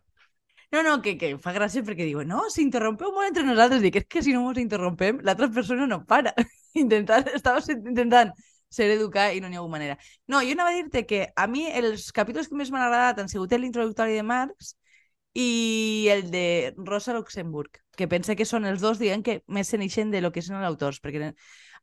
No, 0.72 0.84
no, 0.84 1.01
que, 1.01 1.17
que 1.17 1.36
fa 1.41 1.51
gràcia 1.51 1.81
perquè 1.81 2.05
diuen, 2.05 2.27
no, 2.27 2.43
si 2.53 2.62
interrompeu 2.62 3.12
molt 3.12 3.27
entre 3.29 3.43
nosaltres, 3.43 3.81
dic, 3.81 3.96
és 3.96 4.05
que 4.05 4.22
si 4.22 4.31
no 4.34 4.48
ens 4.50 4.60
interrompem, 4.62 5.17
l'altra 5.24 5.48
persona 5.50 5.88
no 5.88 6.03
para. 6.05 6.34
Intentant, 6.77 7.25
estava 7.34 7.60
intentant 7.74 8.31
ser 8.70 8.90
educat 8.94 9.36
i 9.36 9.42
no 9.42 9.50
n'hi 9.50 9.58
ha 9.58 9.64
hagut 9.64 9.74
manera. 9.74 9.98
No, 10.28 10.42
jo 10.46 10.54
anava 10.56 10.74
a 10.74 10.78
dir-te 10.78 11.06
que 11.10 11.26
a 11.36 11.48
mi 11.48 11.66
els 11.68 12.12
capítols 12.16 12.50
que 12.50 12.58
més 12.60 12.72
m'han 12.72 12.86
agradat 12.86 13.24
han 13.24 13.32
sigut 13.32 13.54
l'introductori 13.58 14.18
de 14.18 14.24
Marx 14.24 14.76
i 15.34 16.08
el 16.12 16.30
de 16.32 16.74
Rosa 16.78 17.14
Luxemburg, 17.14 17.82
que 17.98 18.08
pensa 18.08 18.36
que 18.36 18.46
són 18.46 18.66
els 18.66 18.82
dos, 18.82 19.00
diguem, 19.00 19.24
que 19.24 19.42
més 19.48 19.70
se 19.70 19.78
n'eixen 19.78 20.12
de 20.12 20.22
lo 20.22 20.32
que 20.32 20.42
són 20.42 20.58
els 20.60 20.68
autors. 20.68 21.00
Perquè, 21.02 21.34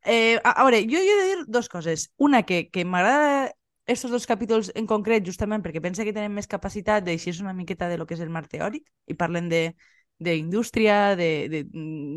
eh, 0.05 0.38
a, 0.43 0.50
a 0.50 0.64
veure, 0.64 0.83
jo, 0.90 0.99
he 0.99 1.21
de 1.21 1.28
dir 1.31 1.45
dos 1.47 1.69
coses. 1.69 2.11
Una, 2.16 2.43
que, 2.43 2.69
que 2.71 2.85
m'agrada 2.85 3.52
estos 3.87 4.11
dos 4.11 4.26
capítols 4.26 4.73
en 4.75 4.87
concret 4.90 5.25
justament 5.26 5.62
perquè 5.62 5.81
pensa 5.83 6.05
que 6.05 6.14
tenen 6.14 6.35
més 6.35 6.50
capacitat 6.50 7.05
d'eixir 7.07 7.37
una 7.40 7.55
miqueta 7.55 7.88
de 7.88 7.99
lo 7.99 8.07
que 8.07 8.16
és 8.19 8.23
el 8.25 8.33
marc 8.35 8.50
teòric 8.50 8.88
i 9.07 9.14
parlen 9.14 9.49
de 9.49 9.69
d'indústria, 10.19 11.14
de, 11.14 11.49
de, 11.52 11.59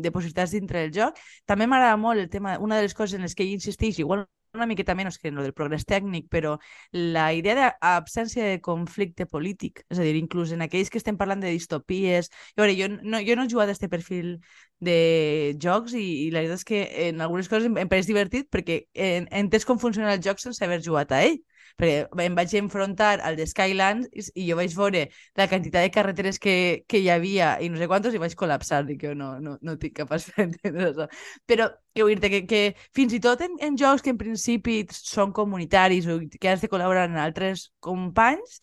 de 0.00 0.10
possibilitats 0.10 0.54
dintre 0.56 0.80
del 0.80 0.92
joc. 0.94 1.18
També 1.44 1.66
m'agrada 1.68 1.98
molt 2.00 2.20
el 2.22 2.30
tema, 2.32 2.54
una 2.58 2.78
de 2.78 2.86
les 2.86 2.94
coses 2.96 3.18
en 3.18 3.26
les 3.26 3.34
que 3.36 3.44
ell 3.44 3.52
insisteix, 3.52 3.98
igual 4.00 4.24
una 4.54 4.66
miqueta 4.66 4.94
menys 4.98 5.18
que 5.18 5.28
en 5.28 5.36
lo 5.38 5.42
del 5.44 5.54
progrés 5.54 5.84
tècnic, 5.86 6.26
però 6.30 6.56
la 6.92 7.30
idea 7.34 7.54
d'absència 7.80 8.46
de 8.48 8.60
conflicte 8.60 9.26
polític, 9.26 9.84
és 9.88 10.00
a 10.00 10.06
dir, 10.06 10.16
inclús 10.18 10.52
en 10.52 10.64
aquells 10.66 10.90
que 10.90 10.98
estem 10.98 11.18
parlant 11.20 11.42
de 11.44 11.52
distopies... 11.54 12.30
A 12.56 12.62
veure, 12.62 12.74
jo 12.78 12.88
no, 12.90 13.20
jo 13.26 13.36
no 13.36 13.46
he 13.46 13.52
jugat 13.52 13.70
a 13.70 13.76
aquest 13.76 13.90
perfil 13.92 14.34
de 14.80 15.54
jocs 15.60 15.94
i, 15.94 16.06
i 16.26 16.30
la 16.32 16.42
veritat 16.42 16.60
és 16.62 16.66
que 16.66 16.82
en 17.08 17.20
algunes 17.20 17.48
coses 17.52 17.68
em, 17.68 17.76
em 17.82 17.88
pareix 17.90 18.08
divertit 18.08 18.48
perquè 18.50 18.82
he 18.94 19.10
entès 19.42 19.66
com 19.68 19.78
funciona 19.78 20.14
el 20.16 20.24
joc 20.24 20.40
sense 20.42 20.64
haver 20.64 20.80
jugat 20.84 21.12
a 21.12 21.22
ell 21.28 21.38
perquè 21.78 22.24
em 22.26 22.38
vaig 22.38 22.54
enfrontar 22.60 23.12
al 23.26 23.36
de 23.38 23.46
Skylands 23.46 24.30
i, 24.34 24.46
jo 24.48 24.56
vaig 24.58 24.74
veure 24.76 25.04
la 25.38 25.48
quantitat 25.50 25.86
de 25.86 25.92
carreteres 25.94 26.40
que, 26.42 26.56
que 26.88 27.02
hi 27.02 27.10
havia 27.12 27.52
i 27.60 27.70
no 27.70 27.80
sé 27.80 27.88
quantos 27.90 28.14
i 28.14 28.22
vaig 28.22 28.34
col·lapsar, 28.38 28.82
dic 28.88 29.02
que 29.04 29.14
no, 29.14 29.32
no, 29.42 29.56
no 29.62 29.76
tinc 29.80 29.96
capaç 30.00 30.30
d'entendre 30.34 30.88
això. 30.90 31.08
Però 31.46 31.70
que 31.94 32.06
vull 32.06 32.20
dir 32.20 32.32
que, 32.34 32.42
que 32.46 32.62
fins 32.96 33.14
i 33.16 33.22
tot 33.22 33.40
en, 33.46 33.56
en 33.60 33.78
jocs 33.78 34.04
que 34.04 34.14
en 34.14 34.20
principi 34.20 34.82
són 34.94 35.34
comunitaris 35.36 36.10
o 36.10 36.20
que 36.36 36.52
has 36.52 36.62
de 36.64 36.70
col·laborar 36.72 37.08
amb 37.08 37.20
altres 37.22 37.70
companys, 37.84 38.60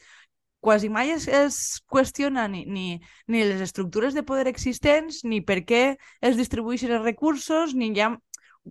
quasi 0.60 0.90
mai 0.90 1.12
es, 1.12 1.28
es 1.28 1.58
qüestiona 1.88 2.48
ni, 2.52 2.66
ni, 2.66 3.00
ni 3.28 3.44
les 3.46 3.62
estructures 3.62 4.14
de 4.14 4.24
poder 4.28 4.48
existents, 4.52 5.22
ni 5.24 5.40
per 5.46 5.62
què 5.70 5.84
es 6.22 6.36
distribueixen 6.40 6.92
els 6.98 7.06
recursos, 7.06 7.76
ni 7.78 7.92
hi 7.94 8.02
ha 8.04 8.10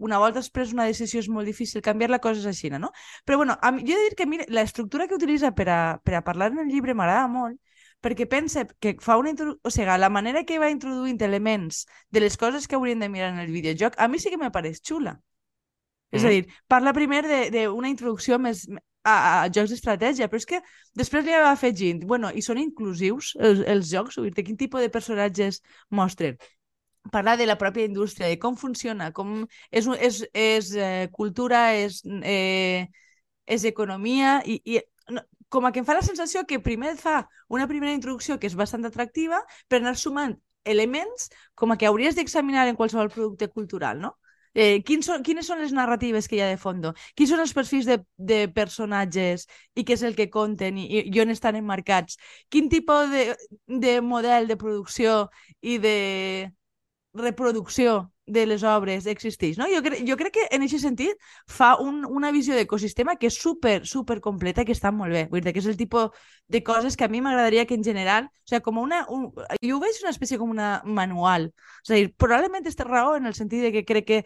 una 0.00 0.18
volta 0.18 0.40
has 0.40 0.50
pres 0.50 0.72
una 0.72 0.86
decisió 0.88 1.20
és 1.20 1.28
molt 1.32 1.46
difícil 1.46 1.82
canviar 1.82 2.10
la 2.10 2.20
cosa 2.22 2.40
és 2.40 2.48
així, 2.50 2.70
no? 2.70 2.92
Però 3.24 3.38
bueno, 3.40 3.56
a 3.60 3.72
jo 3.76 3.94
he 3.94 4.00
de 4.00 4.08
dir 4.08 4.16
que 4.18 4.26
mira, 4.26 4.46
l'estructura 4.48 5.06
que 5.08 5.16
utilitza 5.16 5.52
per 5.54 5.68
a, 5.70 5.80
per 6.04 6.16
a 6.18 6.24
parlar 6.24 6.52
en 6.52 6.64
el 6.66 6.72
llibre 6.72 6.94
m'agrada 6.94 7.28
molt 7.28 7.60
perquè 8.04 8.26
pensa 8.30 8.66
que 8.78 8.94
fa 9.02 9.16
una 9.18 9.32
o 9.62 9.70
sigui, 9.70 9.98
la 9.98 10.10
manera 10.12 10.44
que 10.44 10.60
va 10.62 10.70
introduint 10.70 11.20
elements 11.22 11.86
de 12.10 12.20
les 12.20 12.36
coses 12.36 12.68
que 12.68 12.76
haurien 12.76 13.00
de 13.00 13.08
mirar 13.08 13.32
en 13.32 13.40
el 13.40 13.50
videojoc, 13.50 13.96
a 13.98 14.08
mi 14.08 14.18
sí 14.18 14.30
que 14.30 14.38
me 14.38 14.52
pareix 14.52 14.82
xula. 14.82 15.16
Mm. 15.16 16.16
És 16.16 16.24
a 16.24 16.28
mm-hmm. 16.28 16.46
dir, 16.46 16.66
parla 16.68 16.92
primer 16.94 17.22
d'una 17.50 17.90
introducció 17.90 18.38
més 18.38 18.66
a, 19.06 19.14
a 19.42 19.48
jocs 19.50 19.72
d'estratègia, 19.72 20.28
però 20.28 20.42
és 20.42 20.48
que 20.50 20.60
després 20.98 21.24
li 21.24 21.34
va 21.34 21.52
afegint, 21.52 22.04
bueno, 22.06 22.30
i 22.34 22.42
són 22.42 22.60
inclusius 22.62 23.34
els, 23.38 23.62
els 23.66 23.90
jocs? 23.90 24.20
Dir, 24.22 24.44
quin 24.44 24.58
tipus 24.60 24.82
de 24.82 24.92
personatges 24.92 25.62
mostren? 25.90 26.38
Parlar 27.12 27.36
de 27.38 27.46
la 27.46 27.58
pròpia 27.58 27.86
indústria, 27.86 28.28
de 28.28 28.38
com 28.38 28.56
funciona, 28.56 29.12
com 29.12 29.46
és, 29.70 29.86
és, 30.00 30.22
és 30.32 30.72
eh, 30.74 31.08
cultura, 31.12 31.72
és, 31.74 32.02
eh, 32.22 32.86
és 33.46 33.64
economia 33.64 34.40
i, 34.44 34.60
i 34.64 34.80
no, 35.10 35.22
com 35.48 35.66
a 35.66 35.72
que 35.72 35.80
em 35.82 35.86
fa 35.88 35.96
la 35.96 36.04
sensació 36.06 36.44
que 36.46 36.60
primer 36.62 36.94
et 36.94 37.00
fa 37.02 37.20
una 37.48 37.68
primera 37.70 37.94
introducció 37.94 38.38
que 38.38 38.50
és 38.50 38.58
bastant 38.58 38.84
atractiva 38.86 39.42
per 39.68 39.80
anar 39.80 39.96
sumant 39.96 40.36
elements 40.66 41.30
com 41.54 41.72
a 41.72 41.78
que 41.78 41.86
hauries 41.86 42.16
d'examinar 42.18 42.66
en 42.68 42.76
qualsevol 42.76 43.12
producte 43.14 43.48
cultural, 43.48 44.00
no? 44.02 44.16
Eh, 44.56 44.80
quins 44.88 45.04
són, 45.04 45.20
quines 45.20 45.44
són 45.44 45.60
les 45.60 45.72
narratives 45.76 46.26
que 46.28 46.38
hi 46.38 46.40
ha 46.40 46.48
de 46.48 46.56
fondo? 46.56 46.94
Quins 47.14 47.28
són 47.28 47.42
els 47.42 47.52
perfils 47.52 47.84
de, 47.84 47.98
de 48.16 48.38
personatges 48.48 49.44
i 49.76 49.84
què 49.84 49.98
és 49.98 50.04
el 50.08 50.16
que 50.16 50.30
conten 50.32 50.78
i, 50.80 50.86
i 51.04 51.20
on 51.20 51.32
estan 51.34 51.58
emmarcats? 51.60 52.16
Quin 52.48 52.70
tipus 52.72 53.10
de, 53.12 53.26
de 53.68 53.98
model 54.00 54.48
de 54.48 54.56
producció 54.56 55.26
i 55.60 55.76
de, 55.82 55.98
reproducció 57.16 58.12
de 58.26 58.44
les 58.46 58.62
obres 58.66 59.06
existeix. 59.06 59.56
No? 59.58 59.68
Jo, 59.70 59.80
cre 59.84 60.00
jo 60.06 60.16
crec 60.18 60.34
que 60.34 60.46
en 60.50 60.64
aquest 60.66 60.82
sentit 60.82 61.14
fa 61.46 61.76
un, 61.82 62.02
una 62.04 62.32
visió 62.34 62.56
d'ecosistema 62.58 63.14
que 63.20 63.30
és 63.30 63.38
super, 63.38 63.78
super 63.86 64.18
completa 64.20 64.64
i 64.64 64.68
que 64.68 64.74
està 64.74 64.90
molt 64.92 65.14
bé. 65.14 65.26
Vull 65.30 65.44
dir 65.44 65.54
que 65.54 65.62
és 65.62 65.70
el 65.70 65.78
tipus 65.78 66.10
de 66.50 66.62
coses 66.66 66.98
que 66.98 67.06
a 67.06 67.10
mi 67.12 67.22
m'agradaria 67.22 67.66
que 67.66 67.78
en 67.78 67.86
general, 67.86 68.26
o 68.26 68.50
sigui, 68.50 68.64
com 68.66 68.82
una, 68.82 69.04
un, 69.08 69.30
jo 69.62 69.78
ho 69.78 69.80
veig 69.82 70.02
una 70.02 70.12
espècie 70.14 70.40
com 70.42 70.50
una 70.50 70.80
manual. 70.84 71.52
És 71.86 71.94
a 71.94 72.00
dir, 72.00 72.10
probablement 72.18 72.66
té 72.66 72.74
raó 72.84 73.14
en 73.16 73.30
el 73.30 73.38
sentit 73.38 73.62
de 73.62 73.72
que 73.72 73.86
crec 73.86 74.10
que 74.10 74.20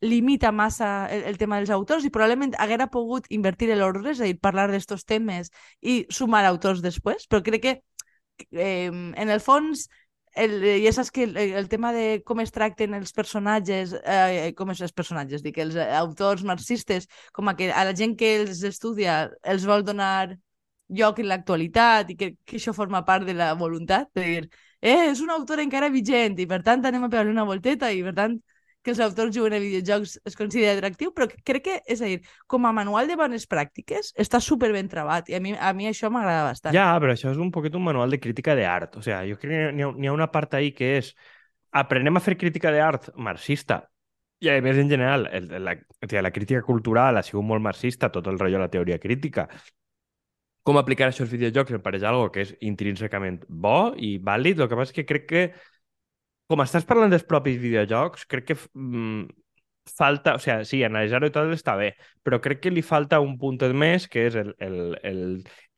limita 0.00 0.52
massa 0.52 1.08
el, 1.12 1.24
el 1.28 1.38
tema 1.38 1.58
dels 1.58 1.70
autors 1.74 2.06
i 2.06 2.10
probablement 2.14 2.54
haguera 2.58 2.88
pogut 2.88 3.26
invertir 3.28 3.68
l'ordre, 3.74 4.14
és 4.14 4.20
a 4.20 4.28
dir, 4.28 4.38
parlar 4.40 4.70
d'estos 4.70 5.04
temes 5.04 5.50
i 5.82 6.04
sumar 6.08 6.46
autors 6.48 6.80
després, 6.80 7.26
però 7.28 7.42
crec 7.44 7.62
que 7.66 7.74
eh, 8.52 8.88
en 8.88 9.28
el 9.28 9.40
fons 9.40 9.88
el, 10.34 10.62
eh, 10.64 10.76
ja 10.84 10.92
saps 10.94 11.10
que 11.10 11.24
el, 11.24 11.36
el 11.36 11.68
tema 11.68 11.92
de 11.92 12.22
com 12.26 12.40
es 12.40 12.52
tracten 12.54 12.94
els 12.94 13.12
personatges, 13.16 13.94
eh, 14.04 14.52
com 14.58 14.70
és 14.74 14.82
els 14.86 14.94
personatges, 14.94 15.42
dic, 15.42 15.58
els 15.58 15.76
autors 15.76 16.44
marxistes, 16.46 17.08
com 17.32 17.48
a 17.50 17.56
que 17.58 17.70
a 17.72 17.84
la 17.88 17.96
gent 17.96 18.16
que 18.18 18.36
els 18.42 18.62
estudia 18.66 19.22
els 19.42 19.66
vol 19.66 19.84
donar 19.84 20.36
lloc 20.90 21.20
en 21.22 21.28
l'actualitat 21.30 22.10
i 22.10 22.16
que, 22.18 22.32
que 22.44 22.58
això 22.58 22.74
forma 22.74 23.04
part 23.06 23.26
de 23.26 23.34
la 23.34 23.52
voluntat, 23.54 24.10
de 24.14 24.24
dir, 24.26 24.48
eh, 24.80 25.10
és 25.10 25.20
un 25.22 25.30
autor 25.30 25.62
encara 25.62 25.90
vigent 25.92 26.38
i 26.38 26.46
per 26.50 26.62
tant 26.66 26.84
anem 26.86 27.06
a 27.06 27.10
pegar 27.12 27.30
una 27.30 27.46
volteta 27.46 27.92
i 27.92 28.02
per 28.06 28.14
tant 28.16 28.40
que 28.82 28.92
els 28.94 29.00
autors 29.04 29.34
juguen 29.36 29.56
a 29.56 29.60
videojocs 29.60 30.16
es 30.26 30.36
considera 30.38 30.78
atractiu, 30.78 31.12
però 31.16 31.26
crec 31.28 31.64
que, 31.66 31.76
és 31.84 32.00
a 32.00 32.08
dir, 32.08 32.20
com 32.48 32.64
a 32.66 32.72
manual 32.76 33.10
de 33.10 33.18
bones 33.20 33.44
pràctiques, 33.50 34.14
està 34.20 34.40
super 34.40 34.72
ben 34.72 34.88
trebat 34.88 35.28
i 35.28 35.36
a 35.36 35.42
mi, 35.42 35.52
a 35.52 35.72
mi 35.76 35.90
això 35.90 36.10
m'agrada 36.12 36.48
bastant. 36.48 36.76
Ja, 36.76 36.88
però 37.02 37.12
això 37.14 37.34
és 37.34 37.40
un 37.40 37.52
poquet 37.52 37.76
un 37.76 37.84
manual 37.84 38.10
de 38.10 38.20
crítica 38.22 38.56
d'art. 38.56 38.96
O 38.96 39.04
sea, 39.04 39.20
jo 39.28 39.36
crec 39.40 39.52
que 39.52 39.70
n'hi 39.76 39.84
ha, 39.84 39.92
ha 39.92 40.16
una 40.16 40.30
part 40.32 40.56
ahí 40.56 40.72
que 40.72 40.96
és 40.98 41.14
aprenem 41.70 42.16
a 42.16 42.24
fer 42.24 42.38
crítica 42.40 42.72
d'art 42.74 43.12
marxista 43.14 43.84
i 44.40 44.48
a 44.48 44.56
més 44.64 44.78
en 44.80 44.88
general 44.88 45.26
el, 45.36 45.50
la, 45.62 45.74
la 46.24 46.32
crítica 46.32 46.62
cultural 46.64 47.18
ha 47.18 47.22
sigut 47.22 47.44
molt 47.44 47.62
marxista, 47.62 48.08
tot 48.08 48.26
el 48.26 48.38
rotllo 48.38 48.56
de 48.56 48.64
la 48.64 48.72
teoria 48.72 48.98
crítica. 48.98 49.46
Com 50.64 50.78
aplicar 50.80 51.08
això 51.08 51.24
als 51.24 51.32
videojocs 51.32 51.76
em 51.76 51.82
pareix 51.84 52.04
algo 52.08 52.30
que 52.32 52.44
és 52.46 52.54
intrínsecament 52.64 53.42
bo 53.48 53.92
i 53.96 54.16
vàlid. 54.24 54.60
El 54.60 54.68
que 54.68 54.78
passa 54.78 54.92
és 54.92 54.96
que 54.96 55.06
crec 55.08 55.26
que 55.28 55.44
com 56.50 56.64
estàs 56.64 56.86
parlant 56.88 57.12
dels 57.12 57.26
propis 57.28 57.58
videojocs, 57.62 58.26
crec 58.30 58.48
que 58.50 58.56
mm, 58.58 59.28
falta, 59.96 60.34
o 60.34 60.42
sigui, 60.42 60.64
sí, 60.66 60.82
analitzar-ho 60.86 61.30
i 61.30 61.34
tot 61.34 61.52
està 61.54 61.76
bé, 61.78 61.92
però 62.26 62.40
crec 62.42 62.62
que 62.64 62.72
li 62.74 62.82
falta 62.82 63.20
un 63.22 63.36
punt 63.38 63.60
més, 63.74 64.08
que 64.10 64.26
és 64.28 64.38
el, 64.38 64.54
el, 64.58 64.78
el, 65.02 65.20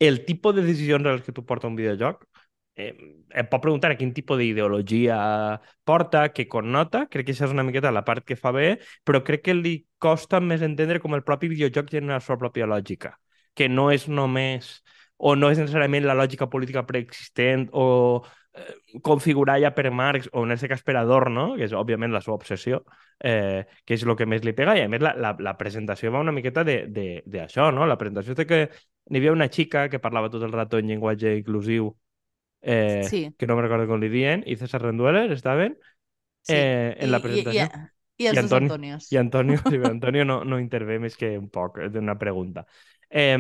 el 0.01 0.23
tipus 0.25 0.57
de 0.57 0.65
decisions 0.67 1.07
a 1.07 1.17
les 1.17 1.27
que 1.27 1.33
tu 1.33 1.45
porta 1.45 1.69
un 1.69 1.77
videojoc. 1.77 2.25
Eh, 2.75 2.95
em 3.37 3.49
pot 3.51 3.61
preguntar 3.61 3.91
a 3.93 3.97
quin 4.01 4.15
tipus 4.17 4.39
d'ideologia 4.41 5.17
porta, 5.85 6.25
què 6.33 6.47
connota, 6.49 7.05
crec 7.13 7.27
que 7.29 7.35
això 7.37 7.45
és 7.45 7.53
una 7.53 7.67
miqueta 7.69 7.93
la 7.93 8.05
part 8.07 8.25
que 8.25 8.37
fa 8.37 8.53
bé, 8.57 8.79
però 9.05 9.21
crec 9.27 9.45
que 9.45 9.55
li 9.59 9.75
costa 10.01 10.41
més 10.41 10.65
entendre 10.65 11.03
com 11.03 11.13
el 11.13 11.25
propi 11.27 11.53
videojoc 11.53 11.93
genera 11.93 12.17
la 12.17 12.25
seva 12.25 12.41
pròpia 12.41 12.69
lògica, 12.71 13.13
que 13.55 13.69
no 13.69 13.91
és 13.93 14.09
només 14.09 14.79
o 15.23 15.37
no 15.37 15.53
és 15.53 15.61
necessàriament 15.61 16.09
la 16.09 16.17
lògica 16.17 16.49
política 16.51 16.83
preexistent 16.89 17.69
o 17.77 18.25
configurar 19.01 19.59
ja 19.61 19.73
per 19.75 19.91
Marx, 19.91 20.29
o 20.33 20.45
en 20.45 20.53
aquest 20.53 20.69
cas 20.69 20.83
per 20.85 20.97
Adorno, 21.01 21.53
que 21.57 21.65
és 21.65 21.73
òbviament 21.73 22.13
la 22.13 22.21
seva 22.21 22.37
obsessió, 22.37 22.83
eh, 23.25 23.65
que 23.87 23.97
és 23.97 24.05
el 24.05 24.17
que 24.19 24.27
més 24.29 24.45
li 24.45 24.53
pega, 24.57 24.75
i 24.77 24.85
a 24.85 24.91
més 24.93 25.01
la, 25.01 25.15
la, 25.17 25.33
la 25.41 25.55
presentació 25.57 26.13
va 26.13 26.21
una 26.21 26.35
miqueta 26.37 26.65
d'això, 26.65 27.71
no? 27.73 27.89
La 27.89 27.97
presentació 28.01 28.37
de 28.37 28.47
que 28.49 28.61
n'hi 29.09 29.23
havia 29.23 29.33
una 29.33 29.49
xica 29.49 29.87
que 29.89 30.03
parlava 30.03 30.31
tot 30.31 30.45
el 30.45 30.53
rato 30.53 30.79
en 30.79 30.93
llenguatge 30.93 31.33
inclusiu, 31.39 31.95
eh, 32.61 33.03
sí. 33.09 33.25
que 33.39 33.49
no 33.49 33.57
me 33.57 33.65
recordo 33.65 33.89
com 33.89 34.03
li 34.03 34.13
diuen, 34.13 34.45
i 34.47 34.59
César 34.61 34.83
Rendueles, 34.85 35.33
estaven 35.33 35.79
sí. 36.43 36.53
eh, 36.53 36.93
en 36.99 37.09
I, 37.09 37.13
la 37.17 37.25
presentació. 37.25 37.67
I, 37.73 37.89
i, 38.21 38.27
i 38.27 38.31
els 38.31 38.37
I 38.37 38.45
Antoni, 38.45 38.69
Antonios. 38.69 39.11
I 39.11 39.23
Antonio, 39.23 39.65
sí, 39.65 39.81
Antonio 39.97 40.29
no, 40.29 40.43
no 40.45 40.61
intervé 40.61 41.01
més 41.01 41.17
que 41.17 41.39
un 41.41 41.49
poc 41.49 41.81
d'una 41.89 42.21
pregunta. 42.21 42.69
Eh, 43.09 43.39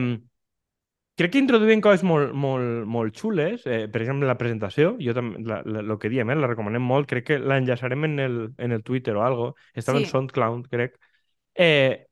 crec 1.18 1.34
que 1.34 1.42
introduïen 1.42 1.82
coses 1.84 2.04
molt, 2.06 2.32
molt, 2.34 2.86
molt 2.88 3.16
xules. 3.18 3.66
Eh, 3.66 3.86
per 3.92 4.02
exemple, 4.02 4.28
la 4.28 4.38
presentació, 4.40 4.94
jo 5.02 5.14
també, 5.16 5.42
la, 5.48 5.60
la, 5.66 5.82
lo 5.86 5.98
que 6.00 6.10
diem, 6.12 6.30
eh, 6.32 6.38
la 6.38 6.50
recomanem 6.50 6.84
molt. 6.84 7.08
Crec 7.10 7.28
que 7.30 7.40
l'enllaçarem 7.42 8.08
en, 8.08 8.18
el, 8.22 8.38
en 8.58 8.78
el 8.78 8.82
Twitter 8.86 9.16
o 9.16 9.26
algo. 9.26 9.52
Estava 9.74 10.00
sí. 10.00 10.06
en 10.06 10.10
SoundCloud, 10.10 10.70
crec. 10.72 10.96
Eh, 11.54 12.06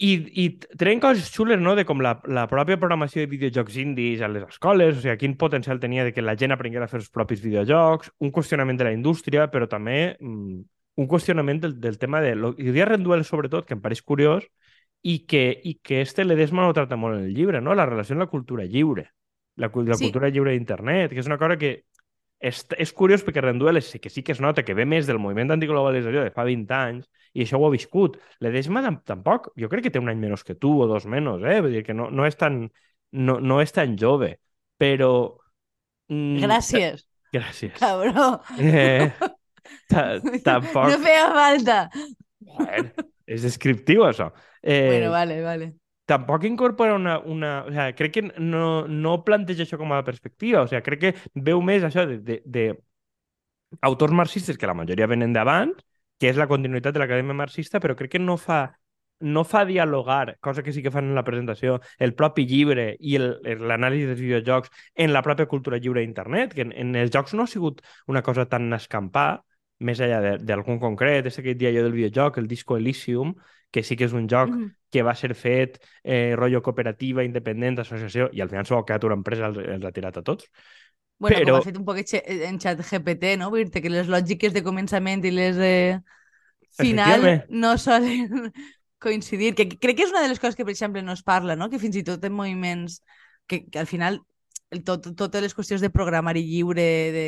i, 0.00 0.12
i 0.42 0.44
treien 0.80 1.00
coses 1.00 1.28
xules, 1.32 1.60
no?, 1.60 1.74
de 1.76 1.84
com 1.88 2.00
la, 2.00 2.14
la 2.32 2.46
pròpia 2.48 2.78
programació 2.80 3.20
de 3.20 3.28
videojocs 3.28 3.76
indis 3.82 4.22
a 4.24 4.30
les 4.32 4.46
escoles, 4.48 4.96
o 4.96 5.02
sigui, 5.02 5.16
quin 5.20 5.36
potencial 5.40 5.80
tenia 5.80 6.06
de 6.06 6.14
que 6.16 6.24
la 6.24 6.36
gent 6.40 6.54
aprengués 6.56 6.86
a 6.86 6.88
fer 6.88 7.02
els 7.02 7.10
propis 7.12 7.42
videojocs, 7.44 8.12
un 8.24 8.32
qüestionament 8.32 8.80
de 8.80 8.86
la 8.88 8.94
indústria, 8.96 9.50
però 9.52 9.68
també 9.68 10.16
mm, 10.16 10.62
un 11.04 11.10
qüestionament 11.10 11.60
del, 11.66 11.76
del 11.80 11.98
tema 12.00 12.22
de... 12.24 12.32
Lo, 12.36 12.54
I 12.56 12.72
dia 12.72 12.88
Renduel, 12.88 13.26
sobretot, 13.28 13.68
que 13.68 13.76
em 13.76 13.84
pareix 13.84 14.00
curiós, 14.00 14.48
i 15.02 15.20
que, 15.26 15.44
i 15.64 15.78
que 15.82 16.02
este 16.02 16.24
Ledesma 16.24 16.66
no 16.66 16.76
trata 16.76 16.96
molt 16.96 17.18
en 17.18 17.28
el 17.28 17.34
llibre, 17.34 17.60
no? 17.60 17.74
la 17.74 17.86
relació 17.88 18.14
amb 18.16 18.26
la 18.26 18.32
cultura 18.32 18.66
lliure, 18.68 19.06
la, 19.56 19.70
la 19.72 19.96
sí. 19.96 20.04
cultura 20.04 20.28
lliure 20.28 20.52
d'internet, 20.52 21.14
que 21.14 21.22
és 21.22 21.30
una 21.30 21.38
cosa 21.40 21.56
que 21.60 21.72
és, 22.40 22.60
és 22.80 22.92
curiós 22.96 23.24
perquè 23.24 23.42
Renduel 23.44 23.80
és, 23.80 23.90
que 24.00 24.12
sí 24.12 24.24
que 24.24 24.32
es 24.32 24.40
nota 24.40 24.64
que 24.64 24.74
ve 24.76 24.86
més 24.88 25.08
del 25.08 25.20
moviment 25.20 25.52
d'antiglobalització 25.52 26.24
de 26.24 26.32
fa 26.34 26.46
20 26.48 26.76
anys 26.76 27.08
i 27.36 27.44
això 27.44 27.60
ho 27.60 27.66
ha 27.68 27.72
viscut. 27.72 28.16
Ledesma 28.44 28.82
tampoc, 29.06 29.50
jo 29.60 29.68
crec 29.72 29.86
que 29.86 29.92
té 29.94 30.00
un 30.00 30.08
any 30.12 30.20
menys 30.20 30.44
que 30.46 30.56
tu 30.56 30.72
o 30.80 30.88
dos 30.90 31.06
menys, 31.06 31.44
eh? 31.44 31.60
Vull 31.60 31.76
dir 31.76 31.84
que 31.86 31.96
no, 31.96 32.08
no, 32.10 32.26
és 32.26 32.38
tan, 32.40 32.64
no, 33.12 33.38
no 33.40 33.60
és 33.62 33.76
tan 33.76 33.96
jove, 34.00 34.34
però... 34.80 35.12
Mm, 36.10 36.40
Gràcies. 36.42 37.04
Gràcies. 37.30 37.76
Cabró. 37.78 38.40
Eh, 38.58 39.12
tampoc... 40.48 40.88
No 40.90 40.98
feia 41.04 41.28
falta. 41.36 41.78
Bueno, 42.40 43.09
és 43.30 43.46
descriptiu, 43.46 44.04
això. 44.08 44.30
Eh, 44.62 44.86
bueno, 44.88 45.12
vale, 45.14 45.40
vale. 45.44 45.70
Tampoc 46.10 46.44
incorpora 46.48 46.96
una... 46.98 47.18
una 47.20 47.52
o 47.68 47.72
sea, 47.72 47.92
crec 47.94 48.16
que 48.16 48.22
no, 48.42 48.88
no 48.88 49.20
planteja 49.24 49.62
això 49.66 49.78
com 49.78 49.94
a 49.94 50.02
perspectiva. 50.04 50.64
O 50.66 50.70
sea, 50.70 50.82
crec 50.82 51.04
que 51.04 51.14
veu 51.34 51.62
més 51.62 51.86
això 51.86 52.06
de, 52.10 52.18
de, 52.26 52.40
de 52.44 52.66
autors 53.86 54.12
marxistes 54.12 54.58
que 54.58 54.66
la 54.66 54.74
majoria 54.74 55.06
venen 55.06 55.32
d'abans, 55.36 55.78
que 56.18 56.28
és 56.28 56.38
la 56.40 56.48
continuïtat 56.50 56.96
de 56.96 57.04
l'acadèmia 57.04 57.38
marxista, 57.38 57.80
però 57.80 57.94
crec 57.96 58.16
que 58.16 58.22
no 58.22 58.36
fa 58.36 58.64
no 59.20 59.44
fa 59.44 59.66
dialogar, 59.68 60.38
cosa 60.40 60.62
que 60.62 60.72
sí 60.72 60.82
que 60.82 60.90
fan 60.90 61.10
en 61.10 61.14
la 61.14 61.24
presentació, 61.24 61.74
el 61.98 62.14
propi 62.16 62.46
llibre 62.48 62.94
i 63.04 63.18
l'anàlisi 63.20 64.06
dels 64.08 64.20
videojocs 64.20 64.70
en 64.96 65.12
la 65.12 65.20
pròpia 65.20 65.44
cultura 65.46 65.76
lliure 65.76 66.00
d'internet, 66.00 66.54
que 66.56 66.64
en, 66.64 66.72
en 66.72 66.96
els 66.96 67.12
jocs 67.12 67.36
no 67.36 67.44
ha 67.44 67.52
sigut 67.52 67.82
una 68.08 68.22
cosa 68.24 68.46
tan 68.48 68.72
escampar, 68.72 69.42
més 69.80 70.00
enllà 70.00 70.36
d'algun 70.38 70.78
concret, 70.80 71.26
és 71.26 71.38
aquest 71.40 71.58
dia 71.58 71.72
jo 71.72 71.84
del 71.86 71.96
videojoc, 71.96 72.38
el 72.38 72.48
Disco 72.48 72.76
Elysium, 72.76 73.34
que 73.70 73.82
sí 73.86 73.96
que 73.96 74.04
és 74.04 74.12
un 74.12 74.28
joc 74.28 74.50
mm 74.50 74.58
-hmm. 74.58 74.74
que 74.90 75.02
va 75.02 75.14
ser 75.14 75.34
fet 75.34 75.80
eh, 76.02 76.34
rotllo 76.36 76.62
cooperativa, 76.62 77.24
independent, 77.24 77.78
associació, 77.78 78.28
i 78.32 78.40
al 78.40 78.48
final 78.48 78.66
s'ho 78.66 78.78
ha 78.78 78.84
quedat 78.84 79.04
una 79.04 79.14
empresa, 79.14 79.46
els, 79.46 79.58
els 79.58 79.84
ha 79.84 79.92
tirat 79.92 80.16
a 80.16 80.22
tots. 80.22 80.50
Bueno, 81.18 81.36
però... 81.36 81.52
com 81.52 81.60
ha 81.60 81.68
fet 81.68 81.78
un 81.78 81.84
poc 81.84 81.98
en 81.98 82.58
xat 82.58 82.80
GPT, 82.80 83.36
no? 83.36 83.50
Vull 83.50 83.70
dir 83.70 83.82
que 83.82 83.90
les 83.90 84.08
lògiques 84.08 84.52
de 84.52 84.62
començament 84.64 85.24
i 85.24 85.30
les 85.30 85.56
de 85.56 86.00
final 86.78 87.46
no 87.48 87.76
solen 87.78 88.52
coincidir. 89.04 89.54
Que 89.54 89.68
crec 89.68 89.96
que 89.96 90.04
és 90.04 90.10
una 90.10 90.22
de 90.22 90.28
les 90.28 90.40
coses 90.40 90.56
que, 90.56 90.64
per 90.64 90.72
exemple, 90.72 91.02
no 91.02 91.12
es 91.12 91.22
parla, 91.22 91.56
no? 91.56 91.68
Que 91.68 91.78
fins 91.78 91.96
i 91.96 92.02
tot 92.02 92.24
en 92.24 92.32
moviments 92.32 93.02
que, 93.46 93.66
que 93.68 93.78
al 93.78 93.86
final 93.86 94.22
el, 94.70 94.82
tot, 94.82 95.10
totes 95.16 95.42
les 95.42 95.54
qüestions 95.54 95.82
de 95.82 95.90
programari 95.90 96.42
lliure, 96.46 96.88
de, 97.12 97.26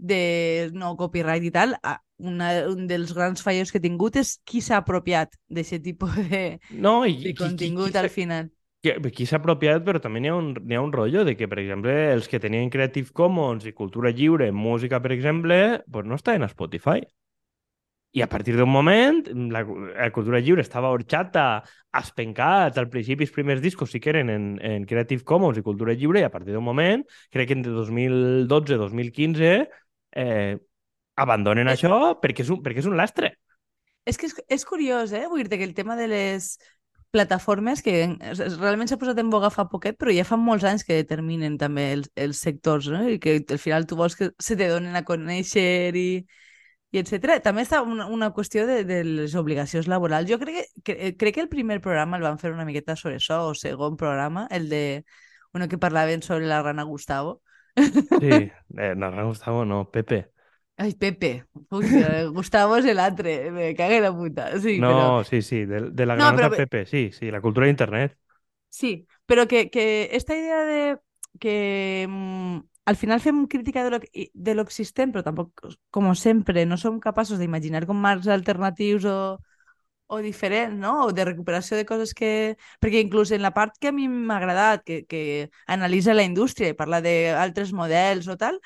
de 0.00 0.70
no 0.72 0.94
copyright 0.96 1.44
i 1.44 1.52
tal, 1.52 1.74
una, 2.20 2.48
un 2.68 2.86
dels 2.88 3.12
grans 3.16 3.44
fallos 3.44 3.72
que 3.72 3.80
he 3.80 3.84
tingut 3.84 4.16
és 4.20 4.38
qui 4.48 4.62
s'ha 4.64 4.80
apropiat 4.80 5.36
d'aquest 5.52 5.84
tipus 5.84 6.16
de, 6.32 6.58
no, 6.70 7.02
i, 7.04 7.18
de 7.28 7.36
contingut 7.36 7.90
qui, 7.90 7.96
qui, 7.96 8.02
al 8.02 8.10
final. 8.12 8.50
Qui, 8.80 8.96
qui 9.12 9.28
s'ha 9.28 9.40
apropiat, 9.40 9.84
però 9.84 10.00
també 10.00 10.22
n'hi 10.24 10.32
ha, 10.32 10.36
un, 10.40 10.54
ha 10.56 10.82
un 10.82 10.92
rotllo 10.96 11.24
de 11.28 11.36
que, 11.36 11.48
per 11.48 11.60
exemple, 11.60 11.94
els 12.14 12.28
que 12.32 12.40
tenien 12.40 12.72
Creative 12.72 13.12
Commons 13.12 13.68
i 13.68 13.76
cultura 13.76 14.12
lliure 14.12 14.50
música, 14.56 15.02
per 15.04 15.12
exemple, 15.16 15.58
pues 15.90 16.08
no 16.08 16.16
estaven 16.16 16.46
a 16.46 16.52
Spotify. 16.52 17.04
I 18.10 18.24
a 18.24 18.26
partir 18.26 18.56
d'un 18.58 18.66
moment, 18.66 19.20
la, 19.54 19.60
la 19.62 20.08
cultura 20.10 20.40
lliure 20.42 20.64
estava 20.64 20.88
orxata, 20.90 21.60
espencat, 22.00 22.80
al 22.80 22.88
principi 22.90 23.22
els 23.22 23.34
primers 23.36 23.60
discos 23.62 23.92
sí 23.94 24.00
que 24.02 24.10
eren 24.10 24.32
en, 24.32 24.48
en 24.66 24.88
Creative 24.88 25.22
Commons 25.22 25.60
i 25.60 25.62
cultura 25.62 25.94
lliure, 25.94 26.24
i 26.24 26.26
a 26.26 26.32
partir 26.32 26.56
d'un 26.56 26.66
moment, 26.66 27.04
crec 27.30 27.52
que 27.52 27.58
entre 27.60 27.76
2012 27.76 28.74
i 28.74 28.80
2015, 28.80 29.52
eh, 30.12 30.58
abandonen 31.16 31.68
eh... 31.68 31.76
això 31.76 32.16
perquè 32.22 32.44
és, 32.44 32.50
un, 32.50 32.62
perquè 32.64 32.82
és 32.84 32.90
un 32.90 32.98
lastre. 32.98 33.34
És 34.08 34.18
que 34.18 34.30
és, 34.30 34.36
és 34.48 34.64
curiós, 34.64 35.12
eh? 35.12 35.26
Vull 35.28 35.44
dir 35.44 35.58
que 35.60 35.66
el 35.68 35.76
tema 35.76 35.96
de 35.96 36.08
les 36.08 36.54
plataformes 37.10 37.82
que 37.82 37.94
realment 38.60 38.88
s'ha 38.88 38.98
posat 39.00 39.18
en 39.18 39.30
boga 39.32 39.50
fa 39.50 39.66
poquet, 39.70 39.96
però 39.98 40.12
ja 40.14 40.24
fa 40.26 40.38
molts 40.38 40.64
anys 40.68 40.84
que 40.86 41.00
determinen 41.00 41.56
també 41.58 41.90
els, 41.96 42.10
els 42.14 42.38
sectors, 42.38 42.86
no? 42.92 43.02
I 43.08 43.18
que 43.22 43.40
al 43.42 43.58
final 43.58 43.86
tu 43.90 43.98
vols 43.98 44.16
que 44.16 44.30
se 44.38 44.56
te 44.56 44.68
donen 44.70 44.96
a 44.96 45.04
conèixer 45.06 45.96
i, 45.98 46.06
i 46.94 47.02
etc. 47.02 47.40
També 47.42 47.64
està 47.66 47.82
una, 47.82 48.06
una 48.06 48.30
qüestió 48.36 48.66
de, 48.68 48.84
de 48.86 49.02
les 49.04 49.34
obligacions 49.38 49.90
laborals. 49.90 50.30
Jo 50.30 50.38
crec 50.42 50.60
que, 50.60 50.94
que, 50.94 51.12
crec 51.18 51.36
que 51.36 51.44
el 51.46 51.52
primer 51.52 51.80
programa 51.82 52.18
el 52.18 52.26
van 52.26 52.38
fer 52.38 52.54
una 52.54 52.66
miqueta 52.68 52.96
sobre 52.96 53.18
això, 53.18 53.42
o 53.50 53.54
segon 53.58 53.98
programa, 53.98 54.46
el 54.50 54.68
de 54.70 55.04
uno 55.52 55.68
que 55.68 55.78
parlaven 55.78 56.22
sobre 56.22 56.46
la 56.46 56.62
rana 56.62 56.86
Gustavo, 56.86 57.40
Sí, 58.18 58.26
eh, 58.78 58.94
no, 58.96 59.26
Gustavo 59.26 59.64
no, 59.64 59.90
Pepe. 59.90 60.30
Ay, 60.76 60.94
Pepe. 60.94 61.44
Uy, 61.70 61.86
Gustavo 62.32 62.76
es 62.76 62.84
el 62.86 62.98
atre, 62.98 63.50
me 63.50 63.74
cague 63.74 64.00
la 64.00 64.14
puta. 64.14 64.58
Sí, 64.60 64.78
no, 64.78 64.88
pero... 64.88 65.24
sí, 65.24 65.42
sí, 65.42 65.64
de, 65.66 65.90
de 65.90 66.06
la 66.06 66.16
no, 66.16 66.34
pero... 66.34 66.50
Pepe, 66.50 66.86
sí, 66.86 67.10
sí, 67.12 67.30
la 67.30 67.40
cultura 67.40 67.66
de 67.66 67.70
Internet. 67.70 68.16
Sí, 68.68 69.06
pero 69.26 69.48
que, 69.48 69.70
que 69.70 70.10
esta 70.12 70.36
idea 70.36 70.64
de 70.64 70.98
que 71.38 72.06
mmm, 72.08 72.58
al 72.84 72.96
final 72.96 73.20
fem 73.20 73.46
crítica 73.46 73.84
de 73.84 73.90
lo, 73.90 73.98
de 74.32 74.54
lo 74.54 74.62
existent, 74.62 75.12
però 75.12 75.22
tampoc, 75.26 75.50
com 75.90 76.14
sempre, 76.14 76.64
no 76.66 76.76
som 76.78 77.00
capaços 77.00 77.38
d'imaginar 77.38 77.86
com 77.86 77.98
marcs 77.98 78.28
alternatius 78.28 79.04
o, 79.04 79.38
o 80.10 80.18
diferent, 80.24 80.74
no? 80.82 81.06
O 81.06 81.12
de 81.14 81.24
recuperació 81.24 81.78
de 81.78 81.86
coses 81.88 82.12
que... 82.18 82.56
Perquè 82.82 83.02
inclús 83.04 83.30
en 83.32 83.42
la 83.46 83.52
part 83.54 83.76
que 83.80 83.90
a 83.90 83.94
mi 83.94 84.08
m'ha 84.10 84.38
agradat, 84.40 84.82
que, 84.86 85.04
que 85.06 85.50
analitza 85.66 86.16
la 86.16 86.26
indústria 86.26 86.72
i 86.72 86.78
parla 86.78 87.00
d'altres 87.04 87.72
models 87.76 88.28
o 88.28 88.36
tal, 88.40 88.58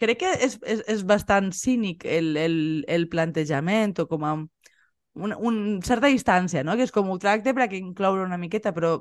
crec 0.00 0.20
que 0.24 0.32
és, 0.46 0.58
és, 0.62 0.82
és 0.90 1.04
bastant 1.08 1.50
cínic 1.56 2.04
el, 2.04 2.34
el, 2.36 2.58
el 2.88 3.08
plantejament 3.08 3.96
o 4.02 4.08
com 4.10 4.28
a 4.28 4.34
una, 5.14 5.38
una 5.38 5.80
certa 5.86 6.10
distància, 6.12 6.64
no? 6.66 6.76
Que 6.76 6.86
és 6.88 6.92
com 6.94 7.10
ho 7.10 7.18
tracte 7.22 7.54
perquè 7.56 7.78
incloure 7.80 8.26
una 8.26 8.38
miqueta, 8.40 8.74
però 8.76 8.96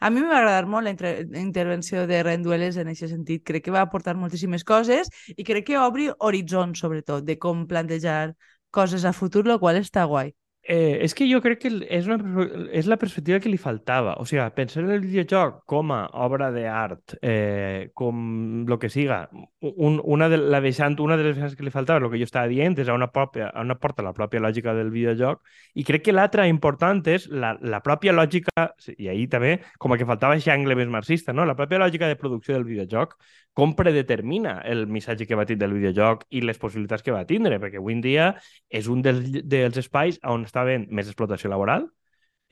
a 0.00 0.10
mi 0.12 0.20
m'ha 0.20 0.38
agradat 0.38 0.68
molt 0.68 0.84
la, 0.84 0.92
inter 0.92 1.14
intervenció 1.40 2.06
de 2.10 2.22
Rendueles 2.22 2.76
en 2.76 2.90
aquest 2.92 3.14
sentit. 3.14 3.44
Crec 3.48 3.64
que 3.66 3.74
va 3.74 3.84
aportar 3.86 4.16
moltíssimes 4.20 4.66
coses 4.68 5.10
i 5.36 5.46
crec 5.48 5.70
que 5.70 5.80
obri 5.80 6.10
horitzons, 6.18 6.78
sobretot, 6.84 7.24
de 7.24 7.38
com 7.40 7.66
plantejar 7.70 8.34
coses 8.70 9.04
a 9.04 9.14
futur, 9.16 9.46
el 9.48 9.60
qual 9.62 9.80
està 9.80 10.04
guai. 10.10 10.34
Eh, 10.66 11.04
és 11.04 11.12
que 11.12 11.26
jo 11.28 11.42
crec 11.44 11.58
que 11.60 11.70
és, 11.92 12.06
una, 12.08 12.44
és 12.72 12.86
la 12.88 12.96
perspectiva 12.96 13.36
que 13.42 13.50
li 13.52 13.58
faltava. 13.60 14.14
O 14.22 14.24
sigui, 14.24 14.44
pensar 14.56 14.80
en 14.80 14.94
el 14.94 15.02
videojoc 15.02 15.58
com 15.68 15.92
a 15.92 16.06
obra 16.24 16.48
d'art, 16.54 17.18
eh, 17.20 17.90
com 17.92 18.64
el 18.64 18.78
que 18.80 18.88
siga, 18.88 19.28
un, 19.60 20.00
una, 20.00 20.30
de, 20.32 20.38
la 20.40 20.62
vessant, 20.64 20.96
una 21.04 21.18
de 21.20 21.28
les 21.28 21.36
vessants 21.36 21.58
que 21.58 21.68
li 21.68 21.74
faltava, 21.74 22.00
el 22.00 22.10
que 22.12 22.22
jo 22.22 22.28
estava 22.30 22.48
dient, 22.48 22.78
és 22.80 22.88
a 22.88 22.96
una, 22.96 23.10
pròpia, 23.12 23.50
a 23.52 23.60
una 23.60 23.76
porta 23.76 24.06
la 24.06 24.14
pròpia 24.16 24.40
lògica 24.40 24.72
del 24.72 24.88
videojoc, 24.94 25.44
i 25.76 25.84
crec 25.84 26.08
que 26.08 26.16
l'altra 26.16 26.48
important 26.48 27.04
és 27.12 27.28
la, 27.28 27.52
la 27.60 27.82
pròpia 27.84 28.16
lògica, 28.16 28.70
i 28.96 29.12
ahir 29.12 29.28
també, 29.36 29.58
com 29.78 29.92
a 29.92 30.00
que 30.00 30.08
faltava 30.08 30.38
aquest 30.38 30.54
angle 30.54 30.80
més 30.80 30.88
marxista, 30.88 31.36
no? 31.36 31.44
la 31.44 31.58
pròpia 31.58 31.82
lògica 31.84 32.08
de 32.08 32.16
producció 32.16 32.56
del 32.56 32.64
videojoc, 32.64 33.18
com 33.54 33.76
predetermina 33.78 34.58
el 34.66 34.88
missatge 34.90 35.28
que 35.28 35.36
va 35.38 35.46
tindre 35.46 35.68
el 35.68 35.76
videojoc 35.76 36.24
i 36.34 36.42
les 36.42 36.58
possibilitats 36.58 37.04
que 37.06 37.14
va 37.14 37.22
tindre, 37.28 37.60
perquè 37.62 37.78
avui 37.78 37.94
en 37.94 38.02
dia 38.02 38.32
és 38.68 38.88
un 38.90 39.04
dels, 39.04 39.30
dels 39.46 39.78
espais 39.78 40.18
on 40.26 40.42
està 40.54 40.62
havent 40.62 40.86
més 40.94 41.10
explotació 41.10 41.50
laboral, 41.50 41.88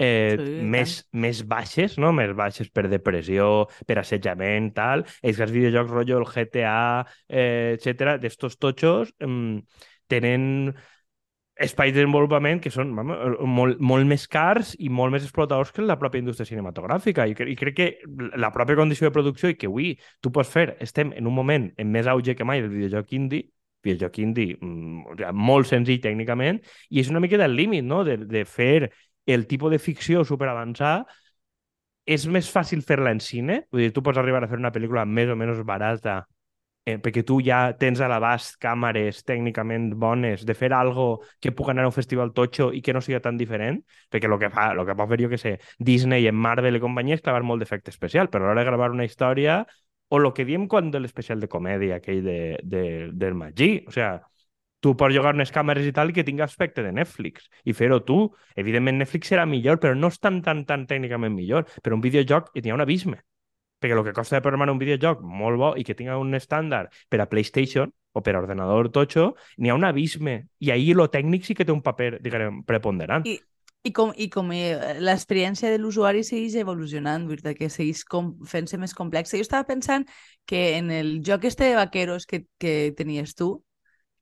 eh, 0.02 0.36
sí, 0.38 0.54
més, 0.74 0.96
més 1.12 1.42
baixes, 1.46 1.98
no? 2.02 2.12
més 2.16 2.34
baixes 2.34 2.70
per 2.74 2.88
depressió, 2.90 3.68
per 3.86 4.00
assetjament, 4.02 4.72
tal. 4.74 5.06
Els 5.22 5.38
grans 5.38 5.54
videojocs, 5.54 5.92
rotllo, 5.92 6.22
el 6.22 6.30
GTA, 6.32 7.04
eh, 7.28 7.76
etc 7.78 8.16
d'estos 8.22 8.58
totxos, 8.58 9.14
eh, 9.22 9.62
tenen 10.10 10.74
espais 11.62 11.92
de 11.92 12.00
desenvolupament 12.00 12.58
que 12.64 12.72
són 12.72 12.94
vamos, 12.96 13.18
molt, 13.46 13.78
molt 13.78 14.08
més 14.08 14.24
cars 14.26 14.72
i 14.82 14.88
molt 14.90 15.12
més 15.14 15.22
explotadors 15.22 15.70
que 15.70 15.84
la 15.84 15.98
pròpia 16.00 16.24
indústria 16.24 16.48
cinematogràfica. 16.48 17.28
I, 17.28 17.36
I 17.36 17.56
crec 17.60 17.76
que 17.76 17.88
la 18.40 18.50
pròpia 18.54 18.80
condició 18.80 19.06
de 19.06 19.14
producció 19.14 19.52
i 19.52 19.58
que 19.60 19.70
avui 19.70 19.92
tu 20.24 20.32
pots 20.34 20.50
fer, 20.50 20.72
estem 20.82 21.12
en 21.14 21.28
un 21.28 21.36
moment 21.36 21.68
en 21.78 21.92
més 21.92 22.08
auge 22.10 22.34
que 22.34 22.48
mai 22.48 22.64
del 22.64 22.72
videojoc 22.72 23.14
indie, 23.20 23.52
videojoc 23.84 24.18
indie 24.22 24.58
mm, 24.58 25.32
molt 25.34 25.70
senzill 25.70 26.02
tècnicament, 26.02 26.60
i 26.90 27.02
és 27.02 27.10
una 27.12 27.22
mica 27.22 27.40
del 27.40 27.56
límit, 27.56 27.84
no?, 27.84 28.02
de, 28.08 28.18
de 28.26 28.44
fer 28.48 28.90
el 29.26 29.46
tipus 29.46 29.70
de 29.70 29.78
ficció 29.82 30.24
superavançada 30.26 31.06
és 32.04 32.26
més 32.26 32.48
fàcil 32.50 32.82
fer-la 32.82 33.12
en 33.14 33.20
cine, 33.22 33.62
vull 33.70 33.84
dir, 33.84 33.92
tu 33.94 34.02
pots 34.02 34.18
arribar 34.18 34.42
a 34.42 34.50
fer 34.50 34.58
una 34.58 34.72
pel·lícula 34.74 35.06
més 35.06 35.30
o 35.30 35.36
menys 35.38 35.62
barata 35.66 36.22
eh, 36.84 36.98
perquè 36.98 37.22
tu 37.26 37.38
ja 37.44 37.72
tens 37.78 38.00
a 38.02 38.08
l'abast 38.10 38.56
càmeres 38.62 39.22
tècnicament 39.28 39.92
bones 39.98 40.44
de 40.46 40.54
fer 40.58 40.72
algo 40.74 41.22
que 41.40 41.52
puc 41.54 41.70
anar 41.70 41.84
a 41.86 41.92
un 41.92 41.94
festival 41.94 42.32
totxo 42.34 42.70
i 42.74 42.82
que 42.82 42.94
no 42.94 43.02
sigui 43.04 43.20
tan 43.22 43.38
diferent, 43.38 43.80
perquè 44.10 44.30
el 44.30 44.38
que 44.40 44.50
fa, 44.50 44.70
el 44.74 44.84
que 44.86 44.96
pot 44.98 45.10
fer, 45.12 45.20
jo 45.22 45.30
que 45.30 45.38
sé, 45.38 45.56
Disney 45.78 46.26
en 46.30 46.38
Marvel 46.38 46.78
i 46.78 46.82
companyia 46.82 47.18
és 47.20 47.24
clavar 47.24 47.44
molt 47.46 47.62
d'efecte 47.62 47.94
especial, 47.94 48.30
però 48.30 48.44
a 48.44 48.50
l'hora 48.50 48.64
de 48.64 48.70
gravar 48.70 48.90
una 48.90 49.06
història 49.06 49.62
o 50.12 50.20
el 50.20 50.28
que 50.36 50.44
diem 50.44 50.66
quan 50.68 50.90
de 50.92 51.00
l'especial 51.00 51.40
de 51.40 51.48
comèdia 51.48 51.96
aquell 51.96 52.20
de, 52.26 52.38
de, 52.62 52.84
del 53.16 53.34
Magí, 53.38 53.70
o 53.88 53.94
sea, 53.94 54.20
tu 54.84 54.92
pots 54.98 55.14
jugar 55.16 55.32
unes 55.32 55.52
càmeres 55.54 55.86
i 55.88 55.94
tal 55.96 56.12
que 56.12 56.24
tingui 56.26 56.44
aspecte 56.44 56.84
de 56.84 56.92
Netflix 56.92 57.48
i 57.64 57.72
fer-ho 57.72 58.02
tu. 58.04 58.26
Evidentment 58.58 58.98
Netflix 59.00 59.32
serà 59.32 59.46
millor, 59.48 59.78
però 59.80 59.96
no 59.96 60.10
és 60.12 60.18
tan, 60.20 60.42
tan, 60.44 60.66
tan 60.68 60.84
tècnicament 60.90 61.32
millor. 61.32 61.64
Però 61.80 61.96
un 61.96 62.04
videojoc 62.04 62.50
hi 62.52 62.68
ha 62.68 62.76
un 62.76 62.84
abisme 62.84 63.22
perquè 63.82 63.96
el 63.96 64.04
que 64.06 64.14
costa 64.14 64.36
de 64.36 64.44
programar 64.44 64.68
un 64.70 64.78
videojoc 64.78 65.24
molt 65.26 65.58
bo 65.58 65.70
i 65.74 65.82
que 65.82 65.96
tinga 65.98 66.14
un 66.20 66.36
estàndard 66.38 66.92
per 67.10 67.18
a 67.18 67.26
PlayStation 67.26 67.90
o 68.12 68.20
per 68.22 68.36
a 68.36 68.42
ordenador 68.42 68.92
totxo, 68.94 69.32
n'hi 69.58 69.72
ha 69.72 69.74
un 69.74 69.88
abisme. 69.88 70.36
I 70.62 70.70
ahir 70.70 70.94
lo 70.94 71.08
tècnic 71.10 71.48
sí 71.48 71.56
que 71.58 71.64
té 71.66 71.72
un 71.74 71.82
paper, 71.82 72.20
diguem, 72.22 72.60
preponderant. 72.68 73.26
I, 73.26 73.40
i 73.82 73.92
com, 73.92 74.12
i 74.14 74.28
com 74.30 74.52
eh, 74.54 75.00
l'experiència 75.02 75.70
de 75.72 75.80
l'usuari 75.82 76.22
segueix 76.26 76.54
evolucionant, 76.60 77.26
dir 77.28 77.54
que 77.58 77.70
segueix 77.70 78.04
fent-se 78.48 78.78
més 78.78 78.94
complexa. 78.94 79.36
Jo 79.36 79.46
estava 79.46 79.66
pensant 79.66 80.06
que 80.46 80.76
en 80.78 80.90
el 80.94 81.20
joc 81.26 81.44
este 81.50 81.70
de 81.70 81.76
vaqueros 81.78 82.26
que, 82.26 82.44
que 82.62 82.94
tenies 82.96 83.34
tu, 83.34 83.56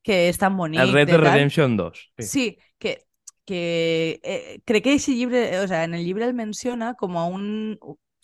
que 0.03 0.29
és 0.31 0.40
tan 0.40 0.57
bonic... 0.57 0.81
El 0.81 0.94
Red 0.96 1.12
Dead 1.12 1.20
Redemption 1.20 1.77
2. 1.77 2.05
Sí, 2.20 2.27
sí 2.27 2.46
que, 2.79 2.96
que 3.44 4.20
eh, 4.23 4.61
crec 4.64 4.85
que 4.85 4.94
aquest 4.96 5.12
llibre, 5.12 5.44
o 5.61 5.68
sea, 5.68 5.85
en 5.85 5.94
el 5.94 6.05
llibre 6.05 6.25
el 6.25 6.35
menciona 6.35 6.94
com 6.94 7.18
a 7.20 7.27
un 7.29 7.77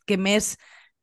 que 0.07 0.16
més 0.16 0.55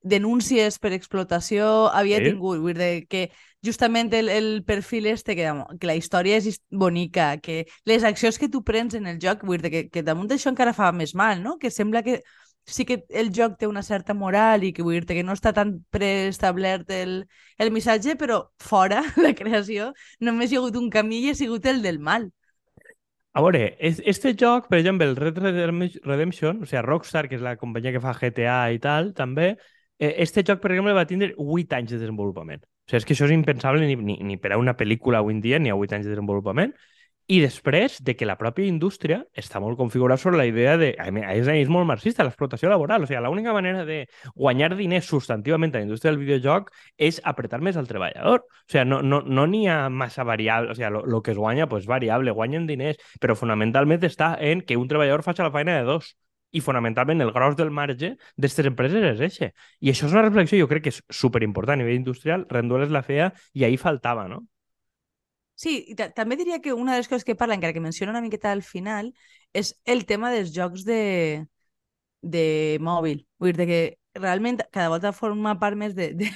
denúncies 0.03 0.79
per 0.83 0.91
explotació 0.93 1.89
havia 1.95 2.19
sí. 2.19 2.25
tingut, 2.25 2.59
vull 2.63 2.75
dir 2.77 3.05
que 3.09 3.29
justament 3.63 4.11
el, 4.13 4.29
el 4.29 4.63
perfil 4.67 5.07
este, 5.07 5.35
que, 5.35 5.47
que 5.79 5.87
la 5.87 5.95
història 5.95 6.37
és 6.41 6.59
bonica, 6.69 7.37
que 7.39 7.63
les 7.87 8.03
accions 8.03 8.37
que 8.39 8.49
tu 8.51 8.63
prens 8.63 8.93
en 8.99 9.07
el 9.07 9.19
joc, 9.23 9.45
vull 9.47 9.63
dir 9.63 9.71
que, 9.71 9.83
que 9.89 10.03
damunt 10.03 10.27
d'això 10.31 10.51
encara 10.51 10.75
fa 10.75 10.91
més 10.91 11.15
mal, 11.15 11.41
no? 11.43 11.57
Que 11.57 11.71
sembla 11.71 12.03
que 12.03 12.21
sí 12.65 12.85
que 12.85 13.03
el 13.09 13.31
joc 13.35 13.57
té 13.59 13.67
una 13.67 13.83
certa 13.83 14.13
moral 14.13 14.63
i 14.63 14.71
que 14.75 14.83
vull 14.83 14.99
dir 15.01 15.17
que 15.17 15.23
no 15.23 15.35
està 15.35 15.53
tan 15.55 15.77
preestablert 15.91 16.91
el, 16.91 17.23
el 17.57 17.71
missatge, 17.71 18.15
però 18.19 18.43
fora 18.59 19.03
la 19.25 19.33
creació 19.35 19.93
només 20.19 20.51
hi 20.51 20.59
ha 20.59 20.63
hagut 20.63 20.79
un 20.79 20.89
camí 20.91 21.23
i 21.25 21.31
ha 21.31 21.35
sigut 21.39 21.65
el 21.71 21.81
del 21.83 21.99
mal. 21.99 22.29
A 23.33 23.41
veure, 23.41 23.75
es- 23.79 24.01
este 24.05 24.33
joc, 24.39 24.67
per 24.69 24.77
exemple, 24.79 25.05
el 25.09 25.15
Red 25.15 25.37
Redem- 25.41 25.99
Redemption, 26.03 26.61
o 26.61 26.65
sigui, 26.69 26.81
Rockstar, 26.85 27.27
que 27.29 27.35
és 27.39 27.41
la 27.41 27.55
companyia 27.57 27.93
que 27.95 28.01
fa 28.03 28.13
GTA 28.19 28.59
i 28.75 28.79
tal, 28.83 29.13
també, 29.17 29.55
este 29.99 30.43
joc, 30.43 30.61
per 30.61 30.71
exemple, 30.73 30.95
va 30.97 31.05
tindre 31.09 31.33
8 31.37 31.77
anys 31.79 31.93
de 31.93 32.01
desenvolupament. 32.01 32.63
O 32.63 32.91
sigui, 32.91 32.99
és 32.99 33.05
que 33.07 33.15
això 33.15 33.27
és 33.29 33.35
impensable 33.35 33.85
ni, 33.85 33.95
ni, 33.95 34.17
ni 34.25 34.39
per 34.41 34.53
a 34.53 34.59
una 34.59 34.75
pel·lícula 34.79 35.21
avui 35.21 35.37
en 35.37 35.43
dia, 35.43 35.59
ni 35.59 35.71
a 35.71 35.77
8 35.79 35.99
anys 35.99 36.09
de 36.09 36.15
desenvolupament. 36.15 36.73
I 37.31 37.37
després 37.39 38.01
de 38.03 38.17
que 38.19 38.25
la 38.27 38.35
pròpia 38.35 38.67
indústria 38.67 39.21
està 39.39 39.61
molt 39.63 39.77
configurada 39.79 40.19
sobre 40.19 40.41
la 40.41 40.45
idea 40.49 40.73
de... 40.77 40.89
A 40.99 41.05
més, 41.15 41.47
és, 41.47 41.69
molt 41.71 41.87
marxista, 41.87 42.25
l'explotació 42.27 42.67
laboral. 42.67 43.05
O 43.05 43.07
sigui, 43.07 43.21
l'única 43.23 43.53
manera 43.55 43.85
de 43.87 44.01
guanyar 44.35 44.73
diners 44.75 45.07
substantivament 45.07 45.71
a 45.71 45.79
la 45.79 45.87
indústria 45.87 46.11
del 46.11 46.19
videojoc 46.19 46.73
és 46.99 47.21
apretar 47.23 47.61
més 47.63 47.79
al 47.79 47.87
treballador. 47.87 48.43
O 48.43 48.73
sigui, 48.73 48.83
no 48.91 48.99
n'hi 48.99 49.23
no, 49.23 49.47
no 49.47 49.71
ha 49.71 49.77
massa 49.87 50.27
variable. 50.27 50.73
O 50.73 50.75
sigui, 50.75 50.91
lo 51.07 51.21
que 51.23 51.31
es 51.31 51.39
guanya 51.39 51.69
pues, 51.71 51.87
variable, 51.87 52.35
guanyen 52.35 52.67
diners, 52.67 52.99
però 53.23 53.39
fonamentalment 53.39 54.03
està 54.03 54.33
en 54.43 54.65
que 54.67 54.75
un 54.75 54.91
treballador 54.91 55.23
faci 55.23 55.47
la 55.47 55.53
feina 55.55 55.79
de 55.79 55.87
dos. 55.87 56.17
I 56.53 56.61
fonamentalment 56.61 57.21
el 57.25 57.31
gros 57.35 57.55
del 57.59 57.71
marge 57.73 58.13
d'aquestes 58.37 58.69
empreses 58.71 59.05
és 59.13 59.21
eixe. 59.27 59.51
I 59.81 59.91
això 59.93 60.07
és 60.07 60.13
una 60.15 60.25
reflexió, 60.27 60.59
jo 60.61 60.69
crec 60.71 60.85
que 60.87 60.93
és 60.95 61.01
superimportant 61.23 61.79
a 61.79 61.83
nivell 61.83 61.97
industrial. 62.01 62.47
Rendueles 62.49 62.93
la 62.93 63.03
feia 63.03 63.31
i 63.53 63.65
ahí 63.65 63.77
faltava, 63.81 64.27
no? 64.29 64.43
Sí, 65.55 65.73
i 65.93 65.95
ta- 65.95 66.09
també 66.17 66.35
diria 66.39 66.59
que 66.61 66.73
una 66.73 66.93
de 66.95 66.99
les 67.03 67.07
coses 67.09 67.23
que 67.27 67.35
parla, 67.39 67.55
encara 67.55 67.73
que 67.73 67.83
menciona 67.83 68.11
una 68.11 68.21
miqueta 68.25 68.51
al 68.51 68.63
final, 68.63 69.13
és 69.53 69.73
el 69.85 70.05
tema 70.09 70.31
dels 70.33 70.51
jocs 70.55 70.83
de, 70.87 71.45
de 72.21 72.77
mòbil. 72.81 73.23
Vull 73.39 73.53
dir 73.57 73.67
que 73.69 73.81
realment 74.19 74.61
cada 74.71 74.89
volta 74.93 75.13
forma 75.13 75.55
part 75.59 75.77
més 75.79 75.95
de... 75.97 76.11
de 76.17 76.31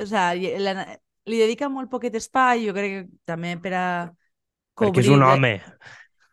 o 0.00 0.06
sigui, 0.06 0.52
la, 0.62 0.74
li 1.30 1.38
dedica 1.42 1.68
molt 1.68 1.90
poquet 1.92 2.14
espai, 2.18 2.66
jo 2.68 2.74
crec 2.76 2.92
que 2.96 3.02
també 3.28 3.56
per 3.62 3.74
a 3.76 3.86
Perquè 4.80 5.02
cobrir... 5.02 5.04
és 5.04 5.10
un 5.16 5.22
la- 5.24 5.34
home. 5.34 5.52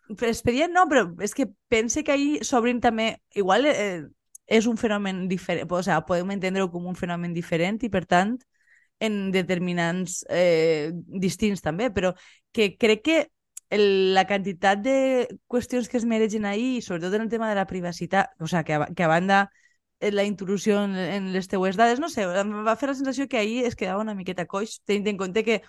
Expedient 0.09 0.73
no, 0.73 0.85
però 0.89 1.07
és 1.23 1.33
que 1.35 1.47
pense 1.69 2.03
que 2.03 2.13
ahir 2.13 2.45
s'obrin 2.45 2.81
també... 2.83 3.17
Igual 3.35 3.67
eh, 3.71 4.05
és 4.47 4.67
un 4.67 4.77
fenomen 4.79 5.25
diferent, 5.27 5.67
o 5.67 5.81
sigui, 5.83 6.03
podem 6.07 6.31
entendre-ho 6.37 6.69
com 6.71 6.85
un 6.87 6.95
fenomen 6.95 7.33
diferent 7.35 7.81
i, 7.83 7.89
per 7.91 8.05
tant, 8.07 8.37
en 9.03 9.17
determinants 9.33 10.21
eh, 10.31 10.91
distints 10.95 11.61
també, 11.61 11.89
però 11.93 12.13
que 12.55 12.71
crec 12.79 13.03
que 13.03 13.17
el, 13.69 14.13
la 14.15 14.23
quantitat 14.25 14.79
de 14.81 15.27
qüestions 15.51 15.89
que 15.91 15.99
es 15.99 16.07
mereixen 16.07 16.47
ahir, 16.47 16.81
sobretot 16.81 17.13
en 17.19 17.27
el 17.27 17.29
tema 17.29 17.49
de 17.49 17.59
la 17.59 17.67
privacitat, 17.67 18.31
o 18.39 18.47
sigui, 18.47 18.63
que, 18.69 18.79
a, 18.79 18.87
que 18.95 19.03
a 19.03 19.11
banda 19.11 19.41
eh, 19.99 20.11
la 20.11 20.23
intrusió 20.23 20.83
en, 20.85 20.95
en 20.95 21.33
les 21.33 21.51
teues 21.51 21.75
dades, 21.75 21.99
no 21.99 22.09
sé, 22.09 22.23
em 22.23 22.55
va 22.65 22.77
fer 22.79 22.89
la 22.93 22.97
sensació 22.97 23.27
que 23.27 23.41
ahir 23.41 23.65
es 23.67 23.75
quedava 23.75 24.01
una 24.01 24.15
miqueta 24.15 24.47
coix, 24.47 24.79
tenint 24.87 25.11
en 25.13 25.21
compte 25.25 25.43
que 25.43 25.61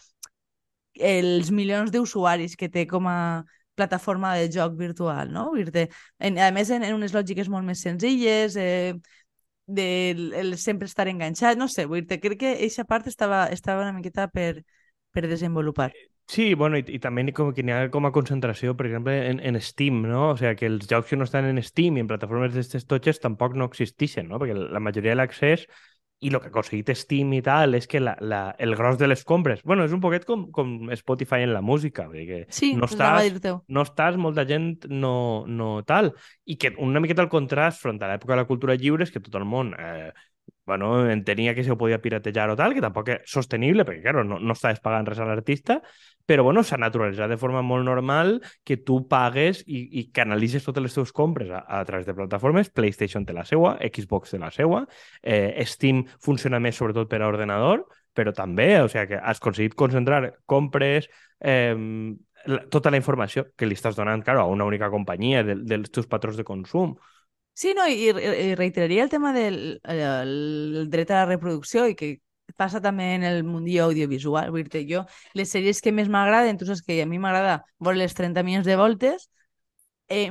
els 0.95 1.51
milions 1.55 1.93
d'usuaris 1.95 2.57
que 2.59 2.69
té 2.69 2.87
com 2.87 3.07
a 3.07 3.19
plataforma 3.79 4.35
de 4.37 4.51
joc 4.53 4.75
virtual, 4.79 5.31
no? 5.33 5.49
Dir-te, 5.57 5.89
a 6.19 6.51
més, 6.55 6.75
en, 6.75 6.85
en 6.85 6.99
unes 6.99 7.15
lògiques 7.15 7.49
molt 7.53 7.67
més 7.69 7.85
senzilles, 7.87 8.59
eh, 8.59 8.99
de 9.69 9.89
el, 10.11 10.23
el 10.35 10.53
sempre 10.59 10.89
estar 10.89 11.07
enganxat, 11.09 11.59
no 11.61 11.69
sé, 11.69 11.87
vull 11.87 12.03
dir-te, 12.03 12.21
crec 12.25 12.43
que 12.43 12.55
aquesta 12.57 12.87
part 12.89 13.07
estava, 13.07 13.47
estava 13.55 13.85
una 13.85 13.97
miqueta 13.97 14.27
per, 14.33 14.65
per 15.13 15.29
desenvolupar. 15.29 15.93
Sí, 16.29 16.53
bueno, 16.53 16.77
i, 16.77 16.85
i 16.93 16.99
també 17.01 17.23
com 17.33 17.55
que 17.57 17.63
n'hi 17.65 17.73
ha 17.73 17.85
com 17.93 18.05
a 18.05 18.13
concentració, 18.13 18.75
per 18.77 18.89
exemple, 18.89 19.15
en, 19.31 19.39
en 19.41 19.57
Steam, 19.65 20.03
no? 20.05 20.35
O 20.35 20.37
sigui, 20.37 20.57
que 20.61 20.69
els 20.69 20.89
jocs 20.91 21.09
que 21.09 21.17
no 21.17 21.25
estan 21.25 21.49
en 21.49 21.61
Steam 21.65 21.97
i 21.97 22.05
en 22.05 22.11
plataformes 22.11 22.53
d'aquestes 22.53 22.85
totxes 22.89 23.23
tampoc 23.23 23.57
no 23.57 23.69
existeixen, 23.71 24.29
no? 24.29 24.41
Perquè 24.43 24.57
la 24.59 24.83
majoria 24.85 25.15
de 25.15 25.23
l'accés 25.23 25.65
i 26.21 26.31
el 26.33 26.41
que 26.41 26.49
ha 26.49 26.51
aconseguit 26.51 26.91
Steam 26.99 27.33
i 27.37 27.41
tal 27.47 27.77
és 27.79 27.87
que 27.91 28.01
la, 28.03 28.17
la, 28.21 28.41
el 28.59 28.75
gros 28.79 28.99
de 28.99 29.07
les 29.07 29.23
compres... 29.25 29.63
bueno, 29.63 29.85
és 29.87 29.95
un 29.95 30.01
poquet 30.03 30.25
com, 30.27 30.49
com 30.55 30.91
Spotify 30.97 31.45
en 31.47 31.53
la 31.55 31.63
música, 31.63 32.09
perquè 32.11 32.41
Sí, 32.55 32.73
no 32.79 32.89
estàs, 32.89 33.39
no 33.69 33.85
estàs, 33.87 34.19
molta 34.19 34.47
gent 34.49 34.89
no, 34.91 35.45
no 35.47 35.71
tal. 35.87 36.13
I 36.45 36.59
que 36.59 36.75
una 36.83 37.03
miqueta 37.05 37.23
el 37.23 37.31
contrast 37.31 37.85
front 37.85 38.03
a 38.03 38.11
l'època 38.11 38.35
de 38.35 38.43
la 38.43 38.49
cultura 38.51 38.79
lliure 38.79 39.07
és 39.07 39.15
que 39.15 39.23
tot 39.23 39.39
el 39.39 39.47
món 39.47 39.75
eh, 39.79 40.11
bueno, 40.69 41.09
entenia 41.11 41.55
que 41.57 41.65
se 41.65 41.73
ho 41.73 41.79
podia 41.81 41.99
piratejar 42.05 42.51
o 42.53 42.57
tal, 42.57 42.77
que 42.77 42.85
tampoc 42.85 43.09
és 43.15 43.25
sostenible, 43.27 43.87
perquè, 43.89 44.05
claro, 44.05 44.23
no, 44.29 44.39
no 44.39 44.55
estaves 44.55 44.79
pagant 44.85 45.09
res 45.09 45.19
a 45.19 45.27
l'artista, 45.27 45.81
però 46.29 46.45
bueno, 46.45 46.63
s'ha 46.63 46.77
naturalitzat 46.79 47.33
de 47.33 47.39
forma 47.41 47.65
molt 47.65 47.89
normal 47.89 48.37
que 48.69 48.77
tu 48.77 49.01
pagues 49.09 49.65
i, 49.67 49.81
i 49.99 50.05
canalitzes 50.13 50.67
totes 50.69 50.85
les 50.85 50.95
teves 50.95 51.15
compres 51.17 51.51
a, 51.51 51.65
a 51.81 51.81
través 51.89 52.07
de 52.07 52.15
plataformes. 52.15 52.69
PlayStation 52.69 53.25
té 53.25 53.33
la 53.33 53.47
seua, 53.49 53.79
Xbox 53.89 54.37
té 54.37 54.43
la 54.43 54.53
seua, 54.53 54.85
eh, 55.23 55.65
Steam 55.67 56.05
funciona 56.21 56.61
més 56.61 56.77
sobretot 56.77 57.09
per 57.09 57.23
a 57.25 57.33
ordenador, 57.33 57.87
però 58.13 58.37
també, 58.37 58.75
o 58.83 58.93
sigui, 58.93 59.15
que 59.15 59.23
has 59.25 59.41
aconseguit 59.41 59.77
concentrar 59.79 60.35
compres, 60.47 61.09
eh, 61.41 61.73
la, 62.45 62.65
tota 62.69 62.93
la 62.93 63.01
informació 63.01 63.49
que 63.57 63.67
li 63.67 63.77
estàs 63.79 63.97
donant, 63.97 64.23
claro, 64.27 64.45
a 64.45 64.53
una 64.53 64.67
única 64.69 64.91
companyia 64.93 65.43
de, 65.47 65.57
dels 65.65 65.91
teus 65.95 66.09
patrons 66.11 66.37
de 66.37 66.45
consum. 66.45 66.95
Sí, 67.59 67.73
no, 67.75 67.85
i, 67.91 68.07
i 68.07 68.55
reiteraria 68.55 69.03
el 69.03 69.09
tema 69.11 69.33
del 69.35 69.81
el, 69.83 70.01
el 70.79 70.91
dret 70.91 71.11
a 71.11 71.23
la 71.23 71.27
reproducció 71.27 71.89
i 71.91 71.97
que 71.99 72.11
passa 72.61 72.81
també 72.85 73.09
en 73.17 73.25
el 73.27 73.43
mundillo 73.45 73.89
audiovisual. 73.89 74.53
Vull 74.55 74.69
dir 74.71 74.85
jo, 74.91 75.03
les 75.35 75.51
sèries 75.55 75.83
que 75.83 75.93
més 75.95 76.11
m'agraden, 76.13 76.61
tu 76.61 76.69
saps 76.69 76.85
que 76.87 77.01
a 77.03 77.09
mi 77.11 77.19
m'agrada 77.19 77.59
veure 77.83 77.99
les 77.99 78.15
30 78.15 78.45
milions 78.47 78.69
de 78.69 78.79
voltes, 78.79 79.27
eh, 80.09 80.31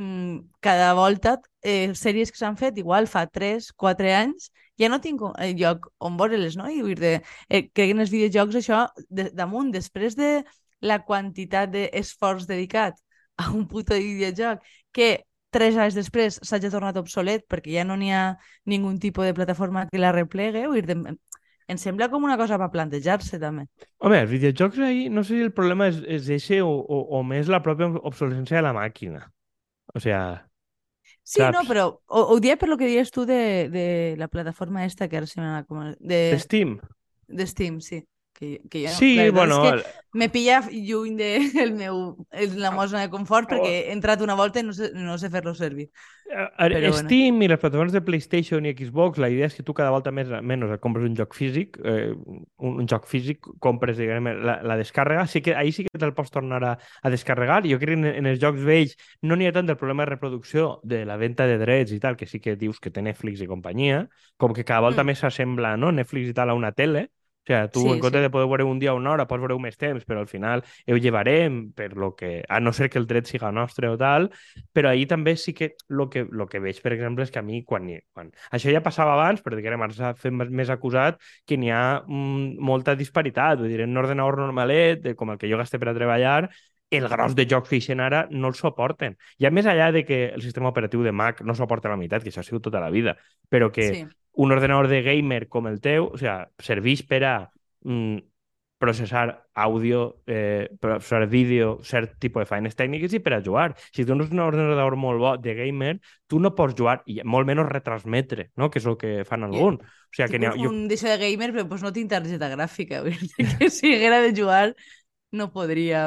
cada 0.70 0.94
volta 0.96 1.36
eh, 1.62 1.92
sèries 1.96 2.32
que 2.32 2.40
s'han 2.40 2.58
fet, 2.64 2.80
igual 2.80 3.12
fa 3.12 3.28
3, 3.28 3.74
4 3.76 4.12
anys, 4.22 4.50
ja 4.80 4.88
no 4.90 5.02
tinc 5.04 5.28
eh, 5.36 5.52
lloc 5.60 5.92
on 6.00 6.16
veure-les, 6.20 6.56
no? 6.56 6.72
I 6.72 6.82
vull 6.86 6.96
dir, 6.96 7.18
eh, 7.50 7.64
crec 7.68 7.74
que 7.76 7.92
en 7.92 8.08
els 8.08 8.14
videojocs 8.16 8.62
això, 8.64 8.86
de, 9.10 9.30
damunt, 9.36 9.76
després 9.76 10.16
de 10.16 10.32
la 10.80 11.02
quantitat 11.04 11.76
d'esforç 11.76 12.48
dedicat 12.48 12.96
a 13.38 13.52
un 13.52 13.68
puto 13.68 14.00
videojoc 14.00 14.64
que 14.96 15.18
tres 15.54 15.78
anys 15.80 15.96
després 15.96 16.40
s'hagi 16.44 16.70
tornat 16.74 16.98
obsolet 17.00 17.46
perquè 17.50 17.72
ja 17.78 17.86
no 17.88 17.96
n'hi 17.98 18.12
ha 18.14 18.38
ningú 18.66 18.94
tipus 19.00 19.26
de 19.26 19.34
plataforma 19.38 19.88
que 19.92 20.02
la 20.02 20.12
replegue, 20.12 20.66
vull 20.68 20.86
dir, 20.86 20.98
em 21.68 21.78
sembla 21.80 22.10
com 22.12 22.24
una 22.24 22.38
cosa 22.40 22.58
per 22.60 22.70
plantejar-se 22.72 23.40
també. 23.40 23.66
Home, 24.00 24.22
els 24.24 24.32
videojocs 24.32 24.80
ahí, 24.80 25.08
no 25.10 25.24
sé 25.24 25.36
si 25.36 25.42
el 25.48 25.54
problema 25.56 25.90
és, 25.92 26.02
és 26.08 26.30
eixe 26.36 26.62
o, 26.64 26.70
o, 26.72 27.02
o 27.20 27.24
més 27.24 27.50
la 27.52 27.62
pròpia 27.64 27.90
obsolescència 28.04 28.60
de 28.62 28.68
la 28.68 28.76
màquina. 28.78 29.26
O 29.96 30.00
sea, 30.04 30.44
Sí, 31.28 31.42
Saps? 31.42 31.56
no, 31.56 31.64
però 31.68 31.84
ho, 32.08 32.22
ho 32.32 32.36
diria 32.40 32.56
per 32.60 32.70
lo 32.70 32.78
que 32.80 32.88
dius 32.88 33.12
tu 33.12 33.26
de, 33.28 33.68
de 33.72 34.16
la 34.20 34.28
plataforma 34.32 34.86
esta 34.86 35.08
que 35.08 35.18
ara 35.20 35.28
se 35.28 35.42
m'ha. 35.42 35.64
De, 36.00 36.20
de 36.32 36.40
Steam. 36.40 36.78
de 37.28 37.48
Steam, 37.48 37.82
sí. 37.82 38.06
Que, 38.38 38.62
que 38.70 38.84
jo, 38.86 38.90
Sí, 38.94 39.16
la 39.18 39.32
bueno, 39.34 39.56
és 39.66 39.82
que 39.82 39.90
me 40.14 40.28
pilla 40.30 40.60
lluny 40.70 41.16
de 41.18 41.30
el 41.64 41.72
meu, 41.74 42.18
el, 42.30 42.60
la 42.62 42.70
meva 42.70 42.86
zona 42.88 43.02
de 43.08 43.10
confort 43.10 43.50
perquè 43.50 43.72
he 43.88 43.94
entrat 43.96 44.22
una 44.22 44.36
volta 44.38 44.62
i 44.62 44.64
no 44.68 44.76
sé, 44.78 44.92
no 44.94 45.16
sé 45.18 45.32
fer-lo 45.34 45.56
servir. 45.58 45.88
a- 46.30 46.44
a- 46.58 46.68
Però 46.70 46.92
bueno. 46.92 47.00
Steam 47.08 47.42
i 47.42 47.48
les 47.50 47.58
plataformes 47.58 47.94
de 47.96 48.02
PlayStation 48.06 48.66
i 48.68 48.76
Xbox, 48.78 49.18
la 49.18 49.30
idea 49.34 49.48
és 49.50 49.56
que 49.58 49.64
tu 49.66 49.74
cada 49.74 49.90
volta 49.90 50.12
més 50.14 50.30
menys 50.46 50.78
compres 50.84 51.08
un 51.10 51.16
joc 51.18 51.34
físic, 51.34 51.80
eh, 51.84 52.14
un, 52.14 52.78
un 52.84 52.86
joc 52.88 53.08
físic, 53.10 53.48
compres 53.60 53.98
diguem, 53.98 54.30
la, 54.46 54.60
la 54.62 54.78
descàrrega, 54.78 55.26
sí 55.26 55.42
que 55.42 55.56
ahí 55.56 55.72
sí 55.72 55.88
que 55.88 55.98
te'l 55.98 56.14
pots 56.14 56.30
tornar 56.30 56.62
a, 56.64 56.78
a 57.02 57.10
descarregar. 57.10 57.64
Jo 57.66 57.80
crec 57.82 57.96
que 57.96 58.00
en, 58.02 58.06
en 58.06 58.26
els 58.30 58.40
jocs 58.44 58.62
vells 58.62 58.94
no 59.24 59.36
n'hi 59.36 59.48
ha 59.50 59.56
tant 59.56 59.66
del 59.66 59.78
problema 59.82 60.06
de 60.06 60.12
reproducció 60.14 60.80
de 60.84 61.06
la 61.10 61.18
venda 61.18 61.48
de 61.50 61.58
drets 61.58 61.92
i 61.96 62.00
tal, 62.00 62.16
que 62.16 62.28
sí 62.30 62.40
que 62.40 62.56
dius 62.56 62.80
que 62.80 62.92
té 62.94 63.02
Netflix 63.02 63.42
i 63.42 63.48
companyia, 63.50 64.06
com 64.38 64.54
que 64.54 64.64
cada 64.68 64.82
volta 64.86 65.02
Mm. 65.02 65.08
més 65.08 65.20
s'assembla 65.26 65.74
no? 65.78 65.92
Netflix 65.92 66.30
i 66.30 66.34
tal 66.38 66.50
a 66.52 66.54
una 66.54 66.72
tele, 66.72 67.10
o 67.48 67.56
sigui, 67.56 67.72
tu 67.72 67.84
Sí, 67.84 67.94
en 67.94 68.00
compte 68.00 68.20
sí. 68.20 68.24
de 68.24 68.30
poder 68.30 68.48
veure 68.48 68.64
un 68.68 68.80
dia 68.80 68.94
o 68.94 68.98
una 68.98 69.12
hora, 69.12 69.28
pots 69.28 69.42
veure 69.44 69.58
més 69.62 69.78
temps, 69.78 70.04
però 70.06 70.20
al 70.22 70.28
final 70.28 70.64
ho 70.88 70.98
llevarem 70.98 71.72
per 71.74 71.94
lo 71.96 72.14
que, 72.16 72.44
a 72.48 72.60
no 72.60 72.74
ser 72.74 72.90
que 72.90 73.00
el 73.00 73.08
dret 73.08 73.28
siga 73.30 73.52
nostre 73.52 73.90
o 73.90 73.98
tal, 73.98 74.30
però 74.74 74.90
ahir 74.92 75.08
també 75.08 75.36
sí 75.38 75.54
que 75.54 75.76
el 75.90 76.08
que, 76.10 76.26
lo 76.30 76.48
que 76.48 76.60
veig, 76.64 76.82
per 76.84 76.94
exemple, 76.94 77.24
és 77.24 77.32
que 77.32 77.40
a 77.40 77.46
mi, 77.46 77.64
quan, 77.64 77.88
quan... 78.14 78.32
això 78.52 78.72
ja 78.74 78.84
passava 78.86 79.14
abans, 79.16 79.42
però 79.46 79.58
diguem, 79.58 79.82
ara 79.82 79.94
s'ha 79.96 80.14
fet 80.18 80.34
més, 80.34 80.70
acusat 80.70 81.20
que 81.48 81.58
n'hi 81.58 81.72
ha 81.72 82.02
mm, 82.06 82.58
molta 82.60 82.96
disparitat. 82.96 83.60
Vull 83.62 83.72
dir, 83.72 83.82
en 83.86 83.94
un 83.96 84.04
ordenador 84.04 84.40
normalet, 84.42 85.02
de, 85.04 85.16
com 85.16 85.32
el 85.34 85.40
que 85.42 85.50
jo 85.52 85.60
gaste 85.60 85.80
per 85.80 85.92
a 85.92 85.96
treballar, 85.98 86.50
el 86.90 87.08
gros 87.10 87.36
de 87.36 87.46
jocs 87.50 87.70
que 87.70 87.80
eixen 87.82 88.00
ara 88.00 88.28
no 88.32 88.52
el 88.52 88.56
suporten. 88.56 89.18
Ja 89.42 89.52
més 89.52 89.68
allà 89.68 89.92
de 89.92 90.06
que 90.08 90.28
el 90.30 90.42
sistema 90.42 90.72
operatiu 90.72 91.04
de 91.04 91.12
Mac 91.12 91.42
no 91.44 91.56
suporta 91.56 91.92
la 91.92 92.00
meitat, 92.00 92.24
que 92.24 92.32
això 92.32 92.44
ha 92.44 92.48
sigut 92.48 92.64
tota 92.70 92.80
la 92.84 92.90
vida, 92.94 93.18
però 93.50 93.72
que 93.72 93.94
Sí. 93.94 94.08
un 94.34 94.52
ordenador 94.52 94.88
de 94.88 95.02
gamer 95.02 95.48
com 95.50 95.68
el 95.68 95.82
teu, 95.82 96.12
o 96.14 96.18
sea, 96.18 96.50
serveix 96.60 97.04
per 97.04 97.24
a 97.26 97.52
mm, 97.84 98.18
processar 98.78 99.48
àudio, 99.56 100.22
eh, 100.28 100.70
processar 100.80 101.28
vídeo, 101.28 101.80
cert 101.82 102.20
tipus 102.20 102.42
de 102.42 102.46
feines 102.46 102.76
tècniques 102.78 103.14
i 103.14 103.20
per 103.20 103.34
a 103.34 103.42
jugar. 103.42 103.76
Si 103.92 104.06
tu 104.06 104.16
no 104.16 104.24
és 104.24 104.32
un 104.32 104.40
ordenador 104.40 104.96
molt 104.96 105.20
bo 105.20 105.32
de 105.38 105.56
gamer, 105.58 106.00
tu 106.28 106.40
no 106.40 106.54
pots 106.56 106.76
jugar 106.78 107.02
i 107.10 107.20
molt 107.24 107.48
menys 107.48 107.68
retransmetre, 107.72 108.52
no? 108.56 108.70
que 108.70 108.80
és 108.80 108.86
el 108.86 108.98
que 108.98 109.26
fan 109.26 109.44
algun. 109.44 109.82
O 109.82 110.14
sigui, 110.14 110.38
que 110.38 110.46
ha, 110.46 110.54
un, 110.54 110.62
jo, 110.62 110.76
d'això 110.92 111.10
de 111.10 111.18
gamer, 111.18 111.52
però 111.56 111.66
pues, 111.68 111.82
no 111.82 111.92
tinc 111.92 112.12
targeta 112.14 112.52
gràfica. 112.54 113.02
Que 113.60 113.72
si 113.74 113.96
haguera 113.96 114.22
de 114.22 114.34
jugar 114.38 114.76
no 115.32 115.50
podria 115.52 116.02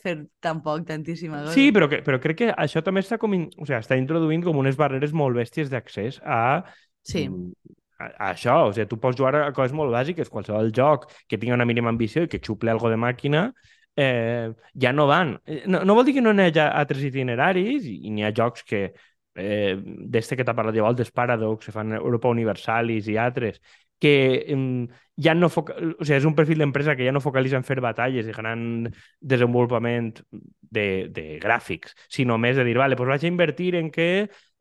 fer 0.00 0.14
tampoc 0.40 0.86
tantíssima 0.88 1.42
cosa. 1.42 1.52
Sí, 1.52 1.70
però, 1.72 1.88
que, 1.90 2.00
però 2.06 2.18
crec 2.22 2.38
que 2.38 2.48
això 2.56 2.82
també 2.82 3.02
està, 3.04 3.18
com, 3.20 3.34
in- 3.36 3.50
o 3.58 3.66
sigui, 3.66 3.78
està 3.78 3.98
introduint 4.00 4.42
com 4.46 4.56
unes 4.58 4.78
barreres 4.80 5.12
molt 5.12 5.36
bèsties 5.36 5.70
d'accés 5.70 6.20
a, 6.24 6.62
Sí. 7.04 7.28
mm, 7.28 7.52
a, 7.98 8.06
a 8.08 8.30
això. 8.32 8.56
O 8.68 8.72
sigui, 8.72 8.86
tu 8.88 8.98
pots 9.02 9.18
jugar 9.18 9.34
a 9.42 9.52
coses 9.52 9.74
molt 9.76 9.92
bàsiques. 9.92 10.30
Qualsevol 10.32 10.72
joc 10.72 11.08
que 11.28 11.36
tingui 11.38 11.54
una 11.54 11.68
mínima 11.68 11.90
ambició 11.92 12.24
i 12.24 12.28
que 12.32 12.40
xuple 12.40 12.70
algo 12.72 12.88
de 12.90 12.96
màquina 12.96 13.52
eh, 13.96 14.50
ja 14.80 14.92
no 14.92 15.06
van. 15.06 15.36
Eh, 15.44 15.64
no, 15.66 15.84
no 15.84 15.94
vol 15.98 16.06
dir 16.08 16.14
que 16.16 16.22
no 16.24 16.32
n'hi 16.32 16.48
hagi 16.48 16.62
altres 16.64 17.02
itineraris 17.10 17.84
i, 17.84 17.98
i 18.08 18.10
n'hi 18.14 18.24
ha 18.24 18.32
jocs 18.32 18.64
que 18.64 18.86
eh, 19.34 19.76
d'este 19.82 20.36
que 20.36 20.44
t'ha 20.44 20.54
parlat 20.56 20.74
de 20.74 20.80
voltes, 20.84 21.10
Paradox, 21.12 21.66
que 21.66 21.72
fan 21.72 21.92
Europa 21.98 22.28
Universalis 22.32 23.08
i 23.08 23.18
altres, 23.20 23.60
que 24.02 24.88
ja 25.22 25.34
no 25.34 25.48
foca... 25.52 25.76
o 25.78 26.02
sigui, 26.02 26.16
és 26.18 26.26
un 26.26 26.34
perfil 26.34 26.62
d'empresa 26.62 26.96
que 26.98 27.06
ja 27.06 27.12
no 27.14 27.22
focalitza 27.22 27.58
en 27.60 27.66
fer 27.66 27.78
batalles 27.84 28.26
i 28.26 28.34
gran 28.34 28.88
desenvolupament 29.20 30.16
de, 30.32 30.86
de 31.14 31.26
gràfics, 31.42 31.94
sinó 32.10 32.38
més 32.40 32.58
de 32.58 32.64
dir, 32.66 32.74
vale, 32.80 32.98
pues 32.98 33.12
vaig 33.12 33.22
a 33.22 33.30
invertir 33.30 33.76
en 33.78 33.92
que 33.94 34.08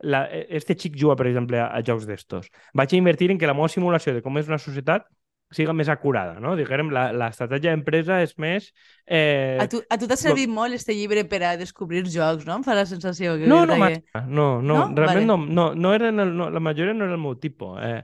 la, 0.06 0.26
este 0.30 0.78
xic 0.78 1.00
juga, 1.00 1.18
per 1.18 1.32
exemple, 1.32 1.58
a, 1.62 1.72
a 1.74 1.82
jocs 1.86 2.06
d'estos. 2.10 2.52
Vaig 2.78 2.94
a 2.94 3.00
invertir 3.00 3.32
en 3.32 3.42
que 3.42 3.50
la 3.50 3.58
meva 3.58 3.72
simulació 3.72 4.14
de 4.14 4.22
com 4.22 4.38
és 4.38 4.52
una 4.52 4.62
societat 4.62 5.10
siga 5.52 5.74
més 5.76 5.90
acurada, 5.92 6.38
no? 6.40 6.54
Diguem, 6.56 6.94
l'estratègia 6.94 7.74
d'empresa 7.74 8.22
és 8.24 8.38
més... 8.40 8.70
Eh... 9.04 9.58
A 9.60 9.68
tu, 9.68 9.82
a 9.84 9.98
tu 10.00 10.08
t'ha 10.08 10.16
servit 10.16 10.48
lo... 10.48 10.56
molt 10.62 10.78
este 10.78 10.96
llibre 10.96 11.26
per 11.28 11.42
a 11.44 11.58
descobrir 11.60 12.06
jocs, 12.08 12.46
no? 12.48 12.56
Em 12.62 12.64
fa 12.64 12.78
la 12.78 12.86
sensació 12.88 13.36
que... 13.40 13.50
No, 13.52 13.66
no, 13.68 13.76
que... 13.84 14.00
no, 14.22 14.22
no, 14.32 14.48
no, 14.64 14.80
realment 14.96 15.28
vale. 15.28 15.28
no, 15.28 15.38
no, 15.44 15.66
no 15.76 15.94
eren 15.98 16.24
el, 16.24 16.32
no, 16.38 16.48
la 16.54 16.64
majoria 16.64 16.96
no 16.96 17.10
era 17.10 17.20
el 17.20 17.24
meu 17.26 17.36
tipus. 17.36 17.76
Eh, 17.84 18.00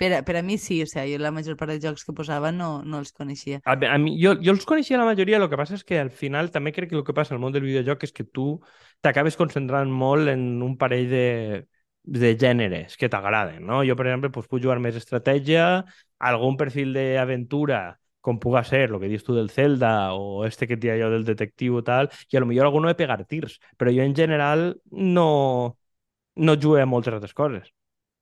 per 0.00 0.10
a, 0.16 0.22
per 0.24 0.38
a 0.40 0.42
mi 0.42 0.56
sí, 0.56 0.80
o 0.80 0.88
sigui, 0.88 1.12
jo 1.12 1.20
la 1.20 1.32
major 1.34 1.58
part 1.60 1.74
de 1.74 1.80
jocs 1.82 2.06
que 2.06 2.14
posava 2.16 2.48
no, 2.56 2.70
no 2.82 3.02
els 3.02 3.12
coneixia. 3.12 3.60
A, 3.68 3.76
a 3.76 3.98
mi, 4.00 4.14
jo, 4.22 4.32
jo 4.40 4.54
els 4.54 4.64
coneixia 4.68 5.00
la 5.00 5.08
majoria, 5.08 5.36
el 5.36 5.48
que 5.52 5.58
passa 5.60 5.76
és 5.76 5.84
que 5.84 5.98
al 6.00 6.08
final 6.08 6.48
també 6.54 6.72
crec 6.72 6.88
que 6.92 6.96
el 6.96 7.04
que 7.04 7.16
passa 7.16 7.36
al 7.36 7.42
món 7.42 7.52
del 7.52 7.66
videojoc 7.66 8.06
és 8.08 8.14
que 8.16 8.24
tu 8.24 8.54
t'acabes 9.04 9.36
concentrant 9.36 9.92
molt 9.92 10.32
en 10.32 10.46
un 10.64 10.78
parell 10.80 11.10
de, 11.12 11.26
de 12.02 12.34
gèneres 12.40 12.96
que 12.96 13.10
t'agraden, 13.12 13.60
no? 13.66 13.82
Jo, 13.84 13.96
per 13.96 14.08
exemple, 14.08 14.30
pues, 14.32 14.48
puc 14.48 14.62
jugar 14.64 14.78
més 14.80 14.96
estratègia, 14.96 15.66
algun 16.30 16.56
perfil 16.60 16.94
d'aventura, 16.96 17.82
com 18.24 18.38
puga 18.40 18.62
ser, 18.68 18.86
el 18.88 18.98
que 19.00 19.08
dius 19.08 19.24
tu 19.24 19.36
del 19.36 19.50
Zelda 19.52 20.12
o 20.12 20.44
este 20.44 20.68
que 20.68 20.76
dia 20.80 20.96
jo 21.00 21.10
del 21.12 21.24
detectiu 21.28 21.76
o 21.80 21.84
tal, 21.84 22.08
i 22.28 22.36
a 22.36 22.40
lo 22.40 22.48
millor 22.48 22.68
alguno 22.68 22.88
de 22.88 22.96
pegar 22.96 23.20
tirs, 23.24 23.58
però 23.76 23.92
jo 23.92 24.04
en 24.04 24.16
general 24.16 24.80
no, 24.90 25.76
no 26.36 26.56
jugué 26.60 26.82
a 26.84 26.88
moltes 26.88 27.16
altres 27.16 27.36
coses. 27.36 27.72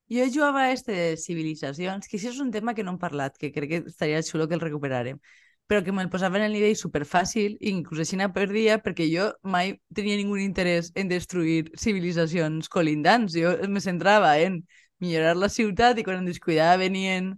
Jo 0.09 0.25
jugava 0.33 0.63
a 0.65 0.73
este 0.73 0.93
de 0.93 1.17
civilitzacions, 1.21 2.09
que 2.09 2.17
això 2.17 2.31
és 2.33 2.41
un 2.41 2.51
tema 2.51 2.75
que 2.75 2.85
no 2.85 2.95
hem 2.95 2.99
parlat, 3.03 3.37
que 3.37 3.53
crec 3.53 3.69
que 3.71 3.83
estaria 3.93 4.23
xulo 4.25 4.49
que 4.49 4.57
el 4.57 4.65
recuperarem 4.65 5.21
però 5.69 5.83
que 5.85 5.93
me'l 5.93 6.09
posava 6.13 6.39
en 6.39 6.47
el 6.47 6.55
nivell 6.57 6.77
superfàcil, 6.81 7.59
inclús 7.71 8.01
així 8.01 8.17
perdia, 8.37 8.79
perquè 8.85 9.07
jo 9.13 9.27
mai 9.43 9.75
tenia 9.95 10.17
ningú 10.17 10.39
interès 10.41 10.91
en 10.97 11.09
destruir 11.09 11.71
civilitzacions 11.77 12.71
colindants. 12.73 13.35
Jo 13.37 13.53
me 13.69 13.81
centrava 13.81 14.39
en 14.41 14.63
millorar 14.99 15.37
la 15.37 15.49
ciutat 15.49 15.99
i 15.99 16.05
quan 16.05 16.23
em 16.23 16.27
descuidava 16.27 16.81
venien 16.85 17.35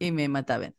i 0.00 0.10
me 0.10 0.28
mataven. 0.28 0.72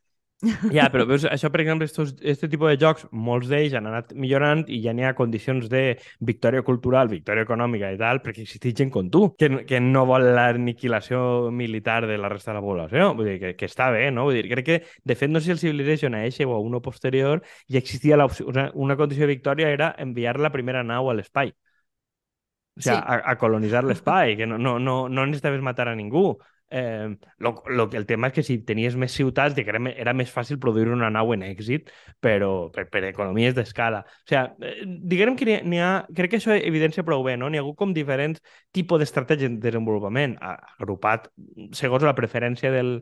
Ja, 0.76 0.88
però 0.94 1.06
veus, 1.10 1.26
això, 1.30 1.50
per 1.54 1.62
exemple, 1.64 1.88
estos, 1.90 2.14
este 2.22 2.50
tipus 2.52 2.72
de 2.72 2.78
jocs, 2.82 3.06
molts 3.12 3.50
d'ells 3.52 3.76
han 3.78 3.90
anat 3.90 4.14
millorant 4.14 4.64
i 4.72 4.80
ja 4.84 4.94
n'hi 4.96 5.06
ha 5.08 5.14
condicions 5.18 5.68
de 5.72 5.84
victòria 6.26 6.64
cultural, 6.68 7.10
victòria 7.12 7.46
econòmica 7.48 7.92
i 7.94 8.00
tal, 8.02 8.22
perquè 8.26 8.44
existeix 8.46 8.78
gent 8.82 8.94
com 8.94 9.10
tu, 9.14 9.26
que, 9.40 9.50
que 9.70 9.82
no 9.84 10.06
vol 10.10 10.28
l'aniquilació 10.38 11.52
militar 11.52 12.02
de 12.10 12.18
la 12.22 12.32
resta 12.32 12.54
de 12.54 12.60
la 12.60 12.66
població. 12.66 13.12
Vull 13.18 13.32
dir, 13.34 13.38
que, 13.42 13.54
que 13.60 13.70
està 13.70 13.90
bé, 13.96 14.08
no? 14.14 14.28
Vull 14.30 14.40
dir, 14.40 14.48
crec 14.52 14.70
que, 14.70 14.80
de 15.04 15.20
fet, 15.20 15.32
no 15.32 15.42
sé 15.42 15.52
si 15.52 15.56
el 15.56 15.64
Civilization 15.64 16.16
a 16.16 16.26
eixe 16.26 16.46
o 16.46 16.56
a 16.56 16.62
uno 16.64 16.82
posterior, 16.82 17.44
ja 17.72 17.82
existia 17.82 18.18
la 18.20 18.30
una, 18.46 18.70
una 18.74 18.98
condició 18.98 19.26
de 19.26 19.34
victòria 19.36 19.70
era 19.70 19.94
enviar 19.98 20.40
la 20.40 20.52
primera 20.52 20.84
nau 20.84 21.10
a 21.10 21.16
l'espai. 21.18 21.54
O 22.76 22.82
sigui, 22.82 22.98
sí. 22.98 23.00
a, 23.00 23.22
a 23.32 23.38
colonitzar 23.40 23.86
l'espai, 23.88 24.36
que 24.36 24.48
no, 24.50 24.58
no, 24.60 24.78
no, 24.80 24.98
no 25.08 25.26
necessitaves 25.26 25.64
matar 25.64 25.88
a 25.90 25.96
ningú. 25.96 26.34
Eh, 26.76 27.16
lo, 27.38 27.64
lo, 27.68 27.90
el 27.94 28.06
tema 28.06 28.28
és 28.28 28.34
que 28.36 28.44
si 28.44 28.58
tenies 28.68 28.98
més 29.00 29.14
ciutats, 29.16 29.56
era, 29.62 29.80
era 29.94 30.14
més 30.18 30.32
fàcil 30.34 30.58
produir 30.60 30.90
una 30.92 31.08
nau 31.14 31.30
en 31.32 31.46
èxit, 31.48 31.92
però 32.20 32.50
per, 32.76 32.84
per 32.92 33.06
economies 33.08 33.56
d'escala. 33.56 34.02
O 34.04 34.28
sigui, 34.28 34.68
eh, 34.68 34.88
diguem 35.14 35.38
que 35.40 35.62
n'hi 35.64 35.80
ha... 35.80 35.92
Crec 36.18 36.34
que 36.34 36.42
això 36.42 36.58
evidència 36.58 37.06
prou 37.08 37.24
bé, 37.24 37.38
no? 37.40 37.48
N'hi 37.48 37.62
ha 37.62 37.64
hagut 37.64 37.78
com 37.80 37.94
diferents 37.96 38.44
tipus 38.76 39.00
d'estratègia 39.00 39.54
de 39.54 39.62
desenvolupament, 39.64 40.36
agrupat 40.42 41.30
segons 41.80 42.04
la 42.04 42.16
preferència 42.18 42.74
del, 42.76 42.98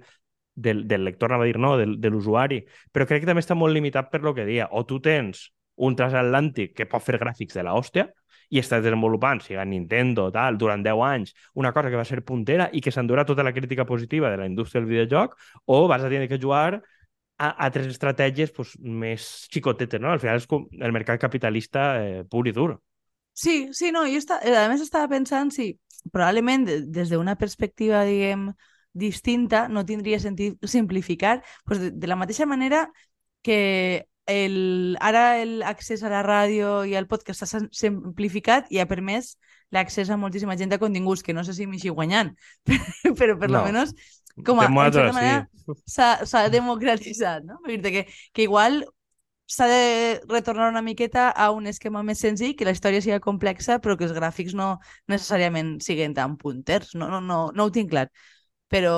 del, 0.53 0.85
del 0.87 1.09
lector, 1.09 1.31
anava 1.33 1.47
a 1.47 1.49
dir, 1.49 1.57
no, 1.57 1.73
del, 1.81 1.97
de 2.03 2.13
l'usuari. 2.13 2.61
Però 2.93 3.09
crec 3.09 3.23
que 3.23 3.31
també 3.31 3.41
està 3.41 3.57
molt 3.57 3.73
limitat 3.73 4.13
per 4.13 4.21
lo 4.21 4.35
que 4.37 4.45
dia. 4.45 4.69
O 4.69 4.85
tu 4.85 5.01
tens 5.01 5.47
un 5.81 5.97
transatlàntic 5.97 6.77
que 6.77 6.85
pot 6.85 7.01
fer 7.01 7.17
gràfics 7.17 7.57
de 7.57 7.65
la 7.65 7.73
i 8.53 8.61
està 8.61 8.77
desenvolupant, 8.81 9.41
siga 9.41 9.65
Nintendo, 9.65 10.27
tal, 10.33 10.59
durant 10.61 10.83
10 10.85 11.03
anys, 11.07 11.33
una 11.57 11.71
cosa 11.73 11.89
que 11.89 11.97
va 11.97 12.05
ser 12.05 12.21
puntera 12.25 12.69
i 12.71 12.81
que 12.85 12.93
s'endurà 12.93 13.25
tota 13.25 13.45
la 13.45 13.53
crítica 13.53 13.85
positiva 13.89 14.29
de 14.29 14.37
la 14.37 14.45
indústria 14.49 14.81
del 14.81 14.89
videojoc, 14.91 15.33
o 15.65 15.87
vas 15.89 16.03
a 16.03 16.11
tenir 16.11 16.29
que 16.29 16.39
jugar 16.41 16.83
a 17.41 17.49
altres 17.65 17.89
estratègies 17.89 18.53
pues, 18.53 18.75
més 18.77 19.47
xicotetes, 19.51 20.01
no? 20.01 20.13
Al 20.13 20.21
final 20.21 20.37
és 20.37 20.45
com 20.49 20.67
el 20.79 20.93
mercat 20.93 21.21
capitalista 21.21 21.87
eh, 22.01 22.21
pur 22.29 22.45
i 22.47 22.53
dur. 22.53 22.75
Sí, 23.33 23.73
sí, 23.73 23.89
no, 23.91 24.05
jo 24.05 24.21
està, 24.21 24.37
a 24.45 24.67
més 24.69 24.83
estava 24.85 25.09
pensant 25.09 25.49
si 25.51 25.73
probablement 26.13 26.67
des 26.67 27.09
d'una 27.09 27.33
perspectiva, 27.39 28.03
diguem, 28.05 28.51
distinta, 28.93 29.65
no 29.67 29.81
tindria 29.87 30.19
sentit 30.21 30.61
simplificar, 30.69 31.39
pues 31.65 31.81
de, 31.81 31.89
de 31.89 32.07
la 32.07 32.19
mateixa 32.19 32.45
manera 32.45 32.85
que 33.41 34.05
el, 34.27 34.97
ara 35.01 35.43
l'accés 35.45 36.03
a 36.03 36.11
la 36.11 36.23
ràdio 36.23 36.83
i 36.87 36.95
al 36.95 37.07
podcast 37.11 37.43
s'ha 37.43 37.63
simplificat 37.71 38.69
i 38.71 38.79
ha 38.79 38.87
permès 38.87 39.35
l'accés 39.73 40.09
a 40.09 40.17
moltíssima 40.17 40.55
gent 40.57 40.71
de 40.71 40.79
continguts, 40.79 41.23
que 41.23 41.33
no 41.33 41.43
sé 41.43 41.55
si 41.57 41.67
m'hi 41.67 41.89
guanyant, 41.89 42.33
però 43.19 43.37
per 43.39 43.49
no. 43.49 43.63
menys 43.65 43.95
com 44.45 44.59
a, 44.59 44.65
en 44.65 44.93
certa 44.93 45.13
manera 45.13 45.47
s'ha 45.85 46.25
sí. 46.25 46.51
democratitzat, 46.51 47.43
no? 47.45 47.59
dir 47.67 47.81
que, 47.81 48.05
que 48.33 48.43
igual 48.43 48.83
s'ha 49.45 49.67
de 49.67 50.21
retornar 50.29 50.69
una 50.69 50.81
miqueta 50.81 51.29
a 51.29 51.51
un 51.51 51.67
esquema 51.67 52.01
més 52.03 52.21
senzill, 52.23 52.55
que 52.55 52.65
la 52.65 52.73
història 52.73 53.01
sigui 53.03 53.19
complexa, 53.21 53.77
però 53.83 53.97
que 53.97 54.07
els 54.07 54.15
gràfics 54.15 54.55
no 54.57 54.77
necessàriament 55.11 55.75
siguin 55.83 56.15
tan 56.17 56.37
punters. 56.37 56.95
No, 56.95 57.09
no, 57.11 57.19
no, 57.21 57.51
no 57.53 57.67
ho 57.67 57.73
tinc 57.73 57.91
clar 57.91 58.07
però, 58.73 58.97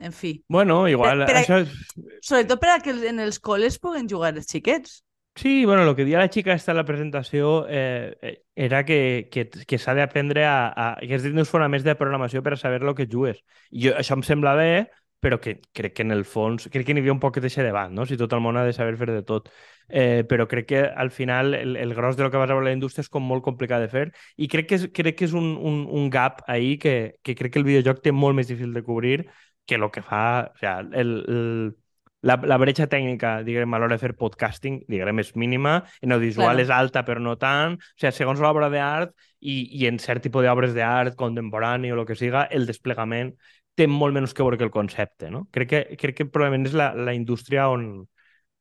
en 0.00 0.16
fi. 0.16 0.32
Bueno, 0.48 0.82
igual... 0.88 1.26
Per, 1.26 1.28
per 1.28 1.38
això... 1.42 1.60
a... 1.60 2.18
Sobretot 2.24 2.60
per 2.62 2.72
a 2.72 2.80
que 2.84 2.96
en 3.10 3.20
els 3.20 3.40
col·les 3.44 3.76
puguen 3.82 4.08
jugar 4.08 4.32
els 4.34 4.48
xiquets. 4.48 5.00
Sí, 5.36 5.64
bueno, 5.64 5.84
el 5.84 5.94
que 5.96 6.04
dia 6.04 6.18
la 6.20 6.28
xica 6.32 6.56
està 6.56 6.72
en 6.74 6.80
la 6.80 6.86
presentació 6.88 7.64
eh, 7.70 8.16
eh 8.20 8.38
era 8.60 8.82
que, 8.84 9.30
que, 9.32 9.46
que 9.48 9.78
s'ha 9.80 9.94
d'aprendre 9.96 10.42
a, 10.44 10.56
a... 10.68 10.86
que 11.00 11.14
és 11.16 11.22
dins 11.24 11.52
una 11.56 11.68
més 11.72 11.84
de 11.86 11.94
programació 11.96 12.42
per 12.44 12.52
a 12.56 12.58
saber 12.60 12.82
el 12.82 12.92
que 12.98 13.06
jugues. 13.08 13.38
I 13.70 13.86
jo, 13.86 13.94
això 13.96 14.18
em 14.18 14.24
sembla 14.26 14.52
bé, 14.58 14.72
però 15.20 15.38
que 15.40 15.60
crec 15.76 15.94
que 15.96 16.02
en 16.02 16.12
el 16.14 16.24
fons, 16.24 16.68
crec 16.72 16.86
que 16.86 16.94
n'hi 16.96 17.02
havia 17.04 17.14
un 17.14 17.20
poc 17.22 17.36
d'aquest 17.36 17.62
debat, 17.64 17.92
no? 17.92 18.06
Si 18.08 18.16
tot 18.20 18.32
el 18.32 18.40
món 18.40 18.56
ha 18.56 18.64
de 18.64 18.72
saber 18.72 18.96
fer 19.00 19.10
de 19.12 19.22
tot. 19.26 19.50
Eh, 19.88 20.24
però 20.28 20.46
crec 20.48 20.66
que 20.70 20.80
al 20.84 21.10
final 21.10 21.54
el, 21.54 21.76
el 21.76 21.94
gros 21.94 22.16
de 22.16 22.22
lo 22.22 22.30
que 22.30 22.38
vas 22.38 22.48
a 22.48 22.54
veure 22.54 22.68
la 22.68 22.76
indústria 22.76 23.02
és 23.02 23.10
com 23.10 23.24
molt 23.26 23.42
complicat 23.42 23.82
de 23.82 23.88
fer 23.90 24.04
i 24.38 24.46
crec 24.46 24.68
que 24.70 24.76
és, 24.78 24.84
crec 24.94 25.16
que 25.18 25.26
és 25.26 25.34
un, 25.34 25.56
un, 25.58 25.80
un 25.90 26.06
gap 26.14 26.44
ahí 26.46 26.76
que, 26.78 27.16
que 27.26 27.34
crec 27.34 27.56
que 27.56 27.58
el 27.58 27.66
videojoc 27.66 27.98
té 28.04 28.12
molt 28.14 28.38
més 28.38 28.46
difícil 28.46 28.72
de 28.72 28.84
cobrir 28.86 29.24
que 29.66 29.74
el 29.76 29.90
que 29.90 30.02
fa... 30.02 30.50
O 30.54 30.58
sea, 30.58 30.78
el, 30.80 31.12
el, 31.28 31.76
la, 32.22 32.36
la 32.44 32.58
bretxa 32.60 32.86
tècnica, 32.90 33.40
diguem, 33.46 33.72
a 33.72 33.80
l'hora 33.80 33.96
de 33.96 34.02
fer 34.02 34.12
podcasting, 34.18 34.80
diguem, 34.90 35.22
és 35.22 35.32
mínima, 35.40 35.78
en 36.04 36.12
audiovisual 36.16 36.52
claro. 36.52 36.64
és 36.64 36.72
alta, 36.74 37.04
però 37.06 37.22
no 37.22 37.36
tant. 37.40 37.78
O 37.78 38.00
sigui, 38.00 38.12
segons 38.16 38.42
l'obra 38.44 38.68
d'art 38.72 39.14
i, 39.40 39.62
i 39.80 39.86
en 39.88 40.00
cert 40.02 40.24
tipus 40.26 40.44
d'obres 40.44 40.74
d'art 40.76 41.16
contemporani 41.20 41.92
o 41.92 41.98
el 41.98 42.06
que 42.08 42.18
siga, 42.18 42.44
el 42.52 42.68
desplegament 42.68 43.32
té 43.78 43.86
molt 43.88 44.16
menys 44.16 44.34
que 44.34 44.44
veure 44.44 44.58
que 44.58 44.66
el 44.66 44.74
concepte, 44.74 45.30
no? 45.30 45.46
Crec 45.54 45.68
que, 45.70 45.82
crec 46.00 46.16
que 46.18 46.26
probablement 46.28 46.66
és 46.68 46.74
la, 46.76 46.90
la 46.94 47.14
indústria 47.16 47.68
on, 47.72 47.86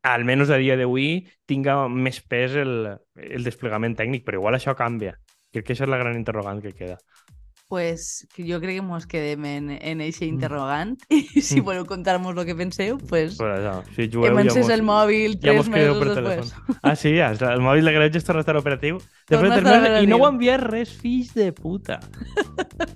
almenys 0.03 0.49
a 0.49 0.59
dia 0.59 0.77
d'avui, 0.79 1.25
tinga 1.49 1.81
més 1.89 2.21
pes 2.21 2.55
el, 2.59 2.93
el 3.15 3.47
desplegament 3.47 3.97
tècnic, 3.99 4.25
però 4.25 4.39
igual 4.39 4.59
això 4.59 4.75
canvia. 4.77 5.17
Crec 5.53 5.65
que 5.65 5.75
això 5.75 5.87
és 5.87 5.91
la 5.91 5.99
gran 5.99 6.17
interrogant 6.17 6.61
que 6.63 6.75
queda. 6.75 6.99
Pues 7.69 8.25
jo 8.33 8.57
crec 8.57 8.79
que 8.79 8.81
mos 8.81 9.03
quedem 9.05 9.43
en, 9.45 9.67
en 9.77 9.99
eixe 10.01 10.23
mm. 10.23 10.29
interrogant 10.31 10.95
mm. 11.05 11.17
i 11.37 11.43
si 11.45 11.59
mm. 11.59 11.65
voleu 11.67 11.85
contar-nos 11.85 12.33
el 12.33 12.47
que 12.47 12.55
penseu, 12.57 12.97
pues, 12.97 13.35
pues 13.37 13.51
això, 13.59 13.75
si 13.93 14.07
jugueu, 14.07 14.31
que 14.31 14.39
m'encés 14.39 14.65
ja 14.65 14.73
el 14.73 14.81
mòbil 14.87 15.37
tres 15.37 15.67
ja 15.67 15.75
mesos 15.75 15.99
per 15.99 16.07
després. 16.09 16.53
Telèfon. 16.55 16.79
Ah, 16.81 16.95
sí, 16.97 17.13
ja, 17.13 17.29
el 17.51 17.61
mòbil 17.61 17.85
de 17.85 17.93
Garage 17.93 18.23
està 18.23 18.37
estar 18.41 18.57
operatiu. 18.57 18.97
Després 19.29 19.53
de 19.53 19.61
tres 19.61 19.83
mesos, 19.85 20.01
I 20.01 20.09
no 20.09 20.17
ho 20.17 20.29
envies 20.31 20.63
res, 20.65 20.95
fills 20.97 21.35
de 21.37 21.51
puta. 21.53 21.99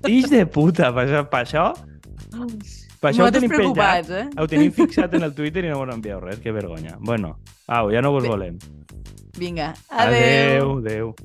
fills 0.07 0.33
de 0.33 0.45
puta, 0.49 0.89
per 0.95 1.05
això, 1.05 1.25
per 1.29 1.43
això 1.45 1.67
per 2.99 3.11
això 3.11 3.27
ho 3.27 3.33
tenim 3.35 3.51
penjat, 3.51 4.09
eh? 4.09 4.25
ho 4.39 4.47
tenim 4.49 4.71
fixat 4.75 5.13
en 5.17 5.27
el 5.27 5.33
Twitter 5.37 5.65
i 5.65 5.71
no 5.71 5.79
m'ho 5.81 5.89
envieu 5.93 6.21
res, 6.23 6.39
que 6.43 6.53
vergonya. 6.55 6.97
Bueno, 6.99 7.37
au, 7.67 7.91
ja 7.93 8.01
no 8.01 8.13
vos 8.15 8.27
volem. 8.27 8.59
Vinga, 9.37 9.73
adeu. 9.89 10.77
Adeu, 10.77 10.77
adeu. 10.79 11.15